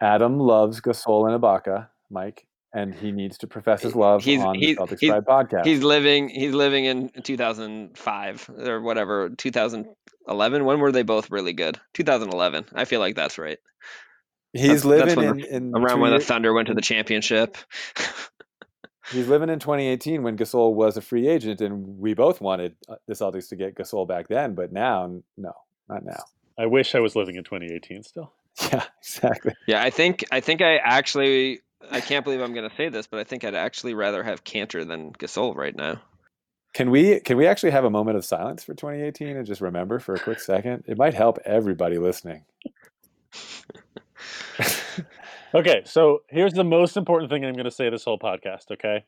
[0.00, 4.54] Adam loves Gasol and Ibaka, Mike, and he needs to profess his love He's- on
[4.54, 5.64] he's- the Celtics he's- Pride podcast.
[5.66, 6.28] He's living.
[6.28, 9.30] He's living in 2005 or whatever.
[9.30, 10.64] 2011.
[10.64, 11.78] When were they both really good?
[11.94, 12.66] 2011.
[12.74, 13.58] I feel like that's right.
[14.52, 16.82] He's that's- living that's when in, in Around two when the Thunder went to the
[16.82, 17.56] championship.
[19.10, 22.96] he's living in 2018 when Gasol was a free agent, and we both wanted uh,
[23.06, 25.52] the Celtics to get Gasol back then, but now, no,
[25.88, 26.22] not now.
[26.58, 28.32] I wish I was living in 2018 still.
[28.70, 29.54] Yeah, exactly.
[29.66, 31.60] Yeah, I think I think I actually
[31.90, 34.44] I can't believe I'm going to say this, but I think I'd actually rather have
[34.44, 36.00] Kanter than Gasol right now.
[36.74, 39.98] Can we can we actually have a moment of silence for 2018 and just remember
[39.98, 40.84] for a quick second?
[40.86, 42.44] It might help everybody listening.
[45.54, 48.70] Okay, so here's the most important thing I'm going to say this whole podcast.
[48.72, 49.04] Okay,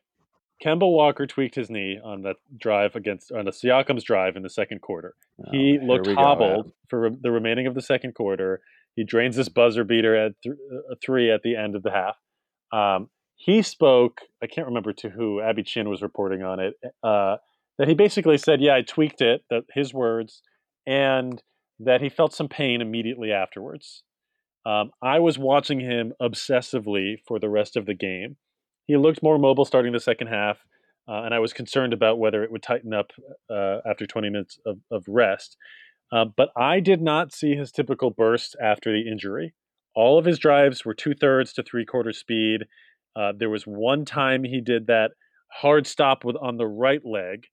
[0.63, 4.49] Kemba Walker tweaked his knee on that drive against on the Siakam's drive in the
[4.49, 5.15] second quarter.
[5.39, 8.61] Oh, he here looked we go, hobbled for re- the remaining of the second quarter.
[8.95, 12.15] He drains this buzzer beater at th- uh, three at the end of the half.
[12.71, 14.21] Um, he spoke.
[14.41, 15.41] I can't remember to who.
[15.41, 16.73] Abby Chin was reporting on it.
[17.03, 17.37] Uh,
[17.77, 20.41] that he basically said, "Yeah, I tweaked it." That his words,
[20.85, 21.41] and
[21.79, 24.03] that he felt some pain immediately afterwards.
[24.65, 28.37] Um, I was watching him obsessively for the rest of the game.
[28.87, 30.59] He looked more mobile starting the second half,
[31.07, 33.11] uh, and I was concerned about whether it would tighten up
[33.49, 35.57] uh, after 20 minutes of, of rest.
[36.11, 39.53] Uh, but I did not see his typical burst after the injury.
[39.95, 42.65] All of his drives were two thirds to three quarters speed.
[43.15, 45.11] Uh, there was one time he did that
[45.51, 47.45] hard stop with on the right leg,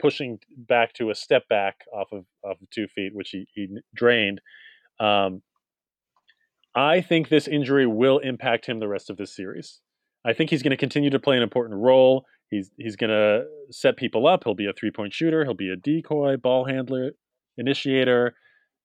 [0.00, 3.68] pushing back to a step back off of off of two feet, which he, he
[3.94, 4.40] drained.
[4.98, 5.42] Um,
[6.74, 9.80] I think this injury will impact him the rest of this series.
[10.24, 12.24] I think he's going to continue to play an important role.
[12.50, 14.44] He's he's going to set people up.
[14.44, 15.44] He'll be a three point shooter.
[15.44, 17.12] He'll be a decoy, ball handler,
[17.58, 18.34] initiator.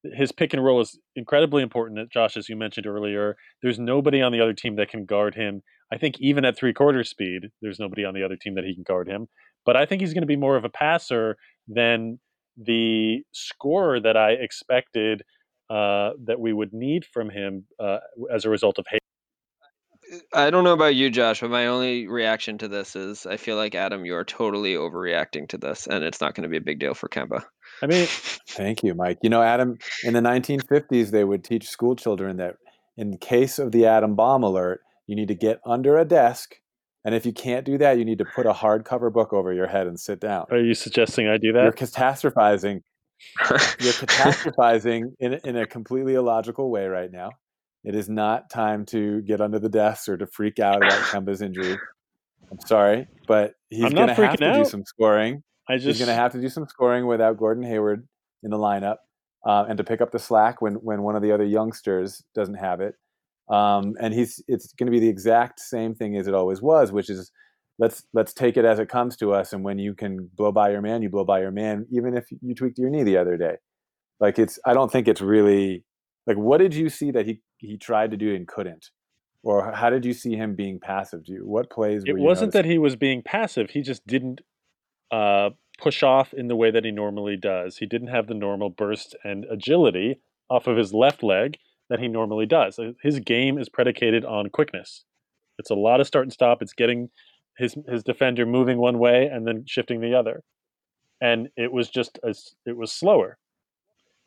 [0.04, 3.36] His pick and roll is incredibly important, Josh, as you mentioned earlier.
[3.62, 5.62] There's nobody on the other team that can guard him.
[5.92, 8.74] I think even at three quarter speed, there's nobody on the other team that he
[8.74, 9.28] can guard him.
[9.66, 11.36] But I think he's going to be more of a passer
[11.68, 12.20] than
[12.58, 15.24] the scorer that I expected
[15.70, 17.98] uh, that we would need from him uh,
[18.34, 18.86] as a result of.
[20.34, 23.56] I don't know about you, Josh, but my only reaction to this is I feel
[23.56, 26.62] like Adam, you are totally overreacting to this, and it's not going to be a
[26.62, 27.44] big deal for Kemba.
[27.82, 28.08] I mean,
[28.48, 29.20] Thank you, Mike.
[29.22, 32.56] You know, Adam, in the 1950s, they would teach school children that
[32.98, 36.56] in case of the atom bomb alert, you need to get under a desk.
[37.06, 39.68] And if you can't do that, you need to put a hardcover book over your
[39.68, 40.46] head and sit down.
[40.52, 41.64] are you suggesting I do that?
[41.64, 42.82] You're catastrophizing.
[43.50, 47.32] You're catastrophizing in, in a completely illogical way right now.
[47.84, 51.42] It is not time to get under the desk or to freak out about Kemba's
[51.42, 51.78] injury.
[52.52, 55.44] I'm sorry, but he's going to have to do some scoring.
[55.70, 58.08] I He's going to have to do some scoring without Gordon Hayward
[58.44, 58.98] in the lineup,
[59.46, 62.56] uh, and to pick up the slack when when one of the other youngsters doesn't
[62.56, 62.96] have it.
[63.50, 66.92] Um, and he's it's going to be the exact same thing as it always was,
[66.92, 67.32] which is
[67.78, 69.54] let's let's take it as it comes to us.
[69.54, 72.26] And when you can blow by your man, you blow by your man, even if
[72.42, 73.56] you tweaked your knee the other day.
[74.20, 75.86] Like it's I don't think it's really
[76.28, 78.90] like what did you see that he he tried to do and couldn't,
[79.44, 81.26] or how did you see him being passive?
[81.26, 82.04] Do you what plays?
[82.06, 83.70] it wasn't that he was being passive.
[83.70, 84.42] He just didn't
[85.12, 87.78] uh, push off in the way that he normally does.
[87.78, 91.58] He didn't have the normal burst and agility off of his left leg
[91.90, 92.80] that he normally does.
[93.02, 95.04] His game is predicated on quickness.
[95.58, 96.62] It's a lot of start and stop.
[96.62, 97.10] It's getting
[97.58, 100.44] his his defender moving one way and then shifting the other,
[101.22, 103.38] and it was just as it was slower.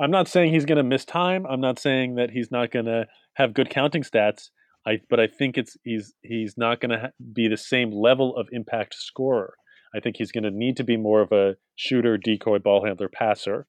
[0.01, 1.47] I'm not saying he's going to miss time.
[1.47, 4.51] I'm not saying that he's not going to have good counting stats.
[4.87, 8.49] I, but I think it's he's he's not going to be the same level of
[8.51, 9.55] impact scorer.
[9.95, 13.09] I think he's going to need to be more of a shooter, decoy, ball handler,
[13.09, 13.67] passer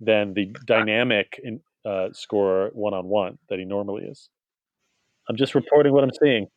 [0.00, 4.28] than the dynamic in, uh, scorer one on one that he normally is.
[5.28, 6.48] I'm just reporting what I'm seeing.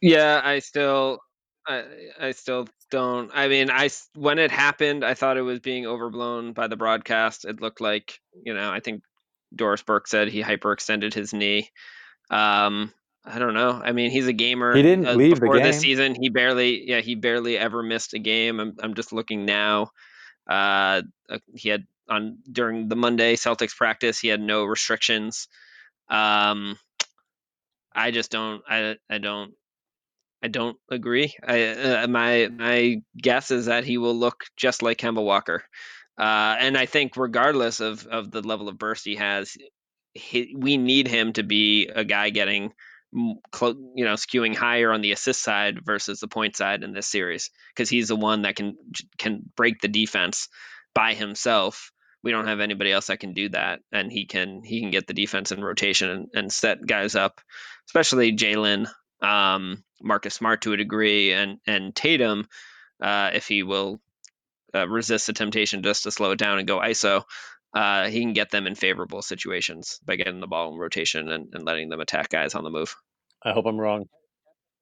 [0.00, 1.18] Yeah, I still,
[1.66, 1.84] I,
[2.18, 3.30] I still don't.
[3.34, 7.44] I mean, I when it happened, I thought it was being overblown by the broadcast.
[7.44, 9.02] It looked like, you know, I think
[9.54, 11.70] Doris Burke said he hyperextended his knee.
[12.30, 12.92] Um,
[13.24, 13.80] I don't know.
[13.84, 14.74] I mean, he's a gamer.
[14.74, 16.14] He didn't Uh, leave the before this season.
[16.14, 18.60] He barely, yeah, he barely ever missed a game.
[18.60, 19.90] I'm, I'm just looking now.
[20.48, 25.48] Uh, uh, he had on during the Monday Celtics practice, he had no restrictions.
[26.08, 26.78] Um,
[27.92, 28.62] I just don't.
[28.68, 29.52] I, I don't.
[30.42, 31.34] I don't agree.
[31.46, 35.62] I, uh, my my guess is that he will look just like Kemba Walker,
[36.20, 39.56] uh, and I think regardless of of the level of burst he has,
[40.12, 42.74] he, we need him to be a guy getting,
[43.16, 46.92] m- clo- you know, skewing higher on the assist side versus the point side in
[46.92, 48.76] this series because he's the one that can
[49.16, 50.48] can break the defense
[50.94, 51.90] by himself.
[52.22, 55.06] We don't have anybody else that can do that, and he can he can get
[55.06, 57.40] the defense in rotation and, and set guys up,
[57.88, 58.90] especially Jaylen
[59.22, 62.46] um, Marcus Smart to a degree, and and Tatum,
[63.02, 64.02] uh, if he will
[64.74, 67.22] uh, resist the temptation just to slow it down and go ISO,
[67.74, 71.48] uh, he can get them in favorable situations by getting the ball in rotation and,
[71.54, 72.94] and letting them attack guys on the move.
[73.44, 74.08] I hope I'm wrong.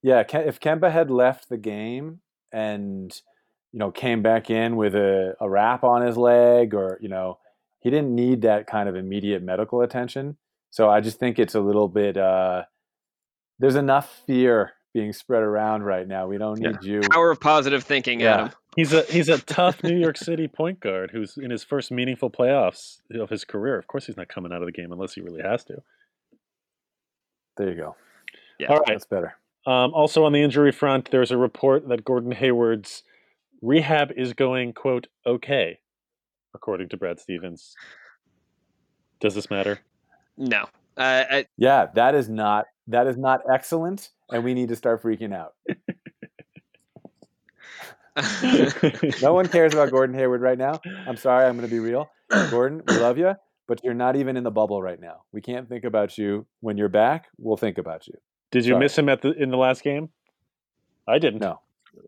[0.03, 2.20] Yeah, if Kemba had left the game
[2.53, 3.12] and
[3.72, 7.39] you know came back in with a, a wrap on his leg, or you know,
[7.80, 10.36] he didn't need that kind of immediate medical attention.
[10.70, 12.16] So I just think it's a little bit.
[12.16, 12.64] Uh,
[13.59, 16.26] there's enough fear being spread around right now.
[16.28, 16.70] We don't Yeah.
[16.70, 17.01] need you.
[17.11, 18.34] Power of positive thinking, Yeah.
[18.34, 18.51] Adam.
[18.77, 22.31] He's a he's a tough New York City point guard who's in his first meaningful
[22.31, 23.79] playoffs of his career.
[23.79, 25.83] Of course, he's not coming out of the game unless he really has to.
[27.57, 27.97] There you go.
[28.59, 28.69] Yeah.
[28.69, 28.87] All right.
[28.89, 29.35] That's better.
[29.66, 33.03] Um, also on the injury front, there's a report that Gordon Hayward's
[33.61, 35.81] rehab is going quote okay,
[36.55, 37.75] according to Brad Stevens.
[39.21, 39.81] Does this matter?
[40.37, 40.69] No.
[40.97, 45.03] Uh, I, Yeah, that is not that is not excellent, and we need to start
[45.03, 45.55] freaking out.
[49.23, 50.81] No one cares about Gordon Hayward right now.
[51.07, 52.11] I'm sorry, I'm going to be real.
[52.51, 53.35] Gordon, we love you,
[53.66, 55.23] but you're not even in the bubble right now.
[55.33, 57.27] We can't think about you when you're back.
[57.39, 58.14] We'll think about you.
[58.51, 58.81] Did you Sorry.
[58.81, 60.09] miss him at the in the last game?
[61.07, 61.41] I didn't.
[61.41, 61.61] No.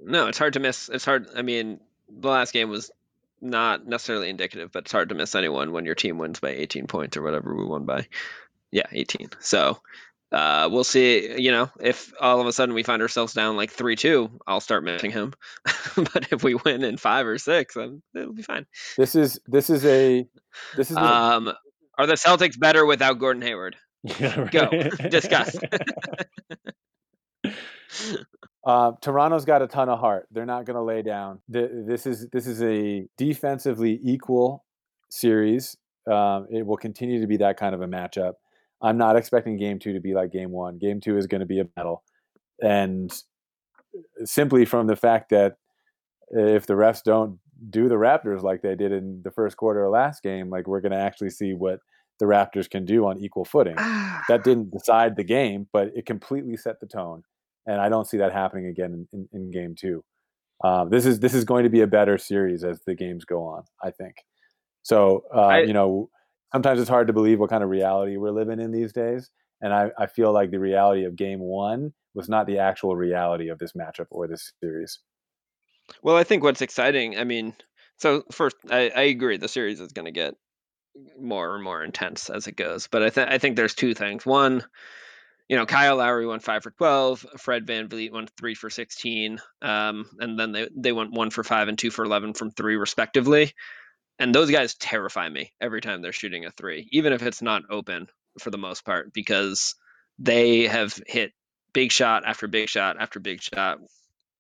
[0.03, 0.89] no, it's hard to miss.
[0.89, 1.29] It's hard.
[1.37, 2.91] I mean, the last game was
[3.41, 6.87] not necessarily indicative, but it's hard to miss anyone when your team wins by 18
[6.87, 8.07] points or whatever we won by.
[8.71, 9.31] Yeah, 18.
[9.41, 9.79] So
[10.33, 11.41] uh, we'll see.
[11.41, 14.61] You know, if all of a sudden we find ourselves down like 3 2, I'll
[14.61, 15.35] start missing him.
[15.97, 18.67] but if we win in five or six, then it'll be fine.
[18.97, 20.27] This is this is a
[20.77, 21.53] this is a, Um,
[21.99, 23.77] are the Celtics better without Gordon Hayward?
[24.19, 24.51] Yeah, right.
[24.51, 24.71] Go.
[25.11, 25.57] Discuss.
[28.65, 30.29] Uh, Toronto's got a ton of heart.
[30.31, 31.41] They're not going to lay down.
[31.51, 34.65] Th- This is this is a defensively equal
[35.09, 35.77] series.
[36.11, 38.35] Um, it will continue to be that kind of a matchup.
[38.83, 40.79] I'm not expecting Game Two to be like Game One.
[40.79, 42.03] Game Two is going to be a battle,
[42.61, 43.13] and
[44.25, 45.57] simply from the fact that
[46.31, 47.39] if the refs don't
[47.71, 50.81] do the Raptors like they did in the first quarter of last game, like we're
[50.81, 51.81] going to actually see what
[52.19, 53.75] the Raptors can do on equal footing
[54.29, 57.23] that didn't decide the game, but it completely set the tone.
[57.67, 60.03] And I don't see that happening again in, in, in game two.
[60.63, 63.43] Um, this is this is going to be a better series as the games go
[63.45, 63.65] on.
[63.83, 64.15] I think.
[64.83, 66.11] So uh, I- you know,
[66.53, 69.31] sometimes it's hard to believe what kind of reality we're living in these days.
[69.61, 73.49] And I, I feel like the reality of game one was not the actual reality
[73.49, 74.99] of this matchup or this series.
[76.03, 77.55] Well, I think what's exciting, I mean,
[77.99, 80.35] so first, I, I agree the series is going to get
[81.19, 82.87] more and more intense as it goes.
[82.87, 84.25] But I, th- I think there's two things.
[84.25, 84.65] One,
[85.49, 90.07] you know, Kyle Lowry went five for 12, Fred VanVleet went three for 16, um,
[90.19, 93.53] and then they, they went one for five and two for 11 from three, respectively.
[94.21, 97.63] And those guys terrify me every time they're shooting a three, even if it's not
[97.71, 98.07] open
[98.39, 99.75] for the most part, because
[100.19, 101.33] they have hit
[101.73, 103.79] big shot after big shot after big shot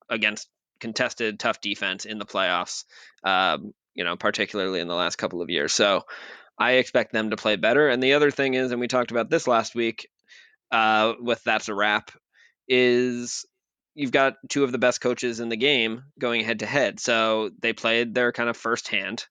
[0.08, 0.48] against
[0.80, 2.84] contested tough defense in the playoffs
[3.24, 5.72] um, you know particularly in the last couple of years.
[5.72, 6.02] So
[6.58, 9.30] i expect them to play better and the other thing is and we talked about
[9.30, 10.08] this last week
[10.72, 12.10] uh, with that's a wrap
[12.68, 13.46] is
[13.94, 17.00] you've got two of the best coaches in the game going head to head.
[17.00, 19.26] So they played their kind of first hand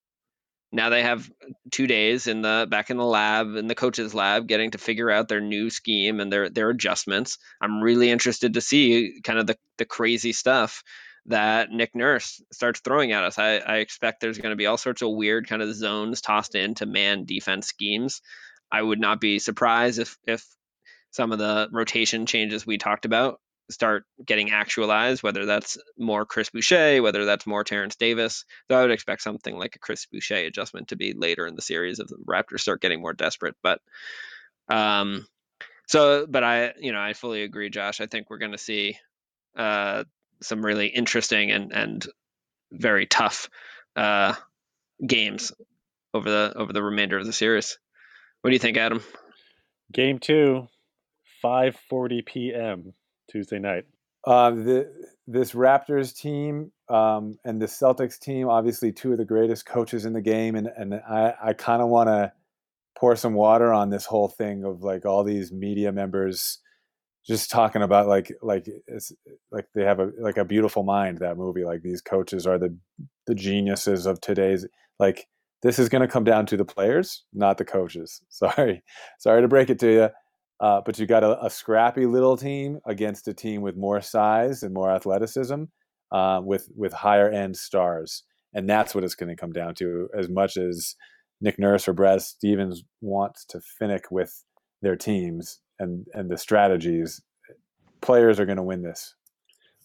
[0.71, 1.29] now they have
[1.71, 5.09] two days in the back in the lab in the coaches lab getting to figure
[5.09, 7.37] out their new scheme and their their adjustments.
[7.61, 10.83] I'm really interested to see kind of the, the crazy stuff
[11.25, 13.39] that nick nurse starts throwing at us.
[13.39, 16.55] I, I expect there's going to be all sorts of weird kind of zones tossed
[16.55, 18.21] into man defense schemes.
[18.71, 20.45] I would not be surprised if if
[21.11, 23.39] some of the rotation changes we talked about
[23.69, 28.45] start getting actualized, whether that's more Chris Boucher, whether that's more Terrence Davis.
[28.69, 31.61] So I would expect something like a Chris Boucher adjustment to be later in the
[31.61, 33.55] series if the Raptors start getting more desperate.
[33.61, 33.81] But
[34.69, 35.25] um
[35.87, 38.01] so but I you know, I fully agree, Josh.
[38.01, 38.97] I think we're gonna see
[39.55, 40.03] uh
[40.41, 42.07] some really interesting and and
[42.71, 43.49] very tough
[43.95, 44.33] uh
[45.05, 45.51] games
[46.13, 47.77] over the over the remainder of the series.
[48.41, 49.03] What do you think, Adam?
[49.91, 50.67] Game two,
[51.43, 52.93] 5:40 p.m.
[53.29, 53.85] Tuesday night.
[54.25, 54.91] Uh, the,
[55.27, 60.13] this Raptors team um, and the Celtics team, obviously two of the greatest coaches in
[60.13, 62.33] the game, and and I, I kind of want to
[62.97, 66.59] pour some water on this whole thing of like all these media members
[67.25, 69.11] just talking about like like it's
[69.51, 72.75] like they have a like a beautiful mind that movie like these coaches are the
[73.27, 74.65] the geniuses of today's
[74.99, 75.27] like
[75.61, 78.83] this is going to come down to the players not the coaches sorry
[79.19, 80.09] sorry to break it to you
[80.59, 84.63] uh, but you got a, a scrappy little team against a team with more size
[84.63, 85.63] and more athleticism,
[86.11, 90.09] uh, with with higher end stars, and that's what it's going to come down to.
[90.17, 90.95] As much as
[91.41, 94.43] Nick Nurse or Brad Stevens wants to finick with
[94.81, 97.21] their teams and and the strategies,
[98.01, 99.15] players are going to win this.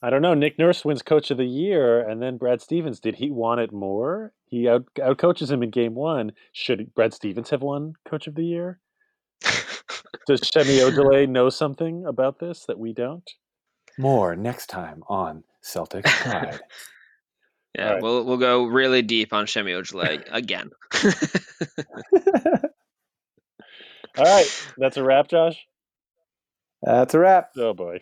[0.03, 0.35] I don't know.
[0.35, 3.01] Nick Nurse wins Coach of the Year, and then Brad Stevens.
[3.01, 4.35] Did he want it more?
[4.45, 6.33] He out outcoaches him in Game One.
[6.53, 8.81] Should Brad Stevens have won Coach of the Year?
[10.27, 13.29] Does Shemi Ojeleye know something about this that we don't?
[13.99, 16.61] More next time on Celtic Pride.
[17.77, 18.03] Yeah, Alright.
[18.05, 20.71] we'll we'll go really deep on Shemi Ojeleye again.
[24.17, 24.47] All right,
[24.79, 25.59] that's a wrap, Josh.
[26.85, 27.51] That's a wrap.
[27.59, 27.99] Oh boy.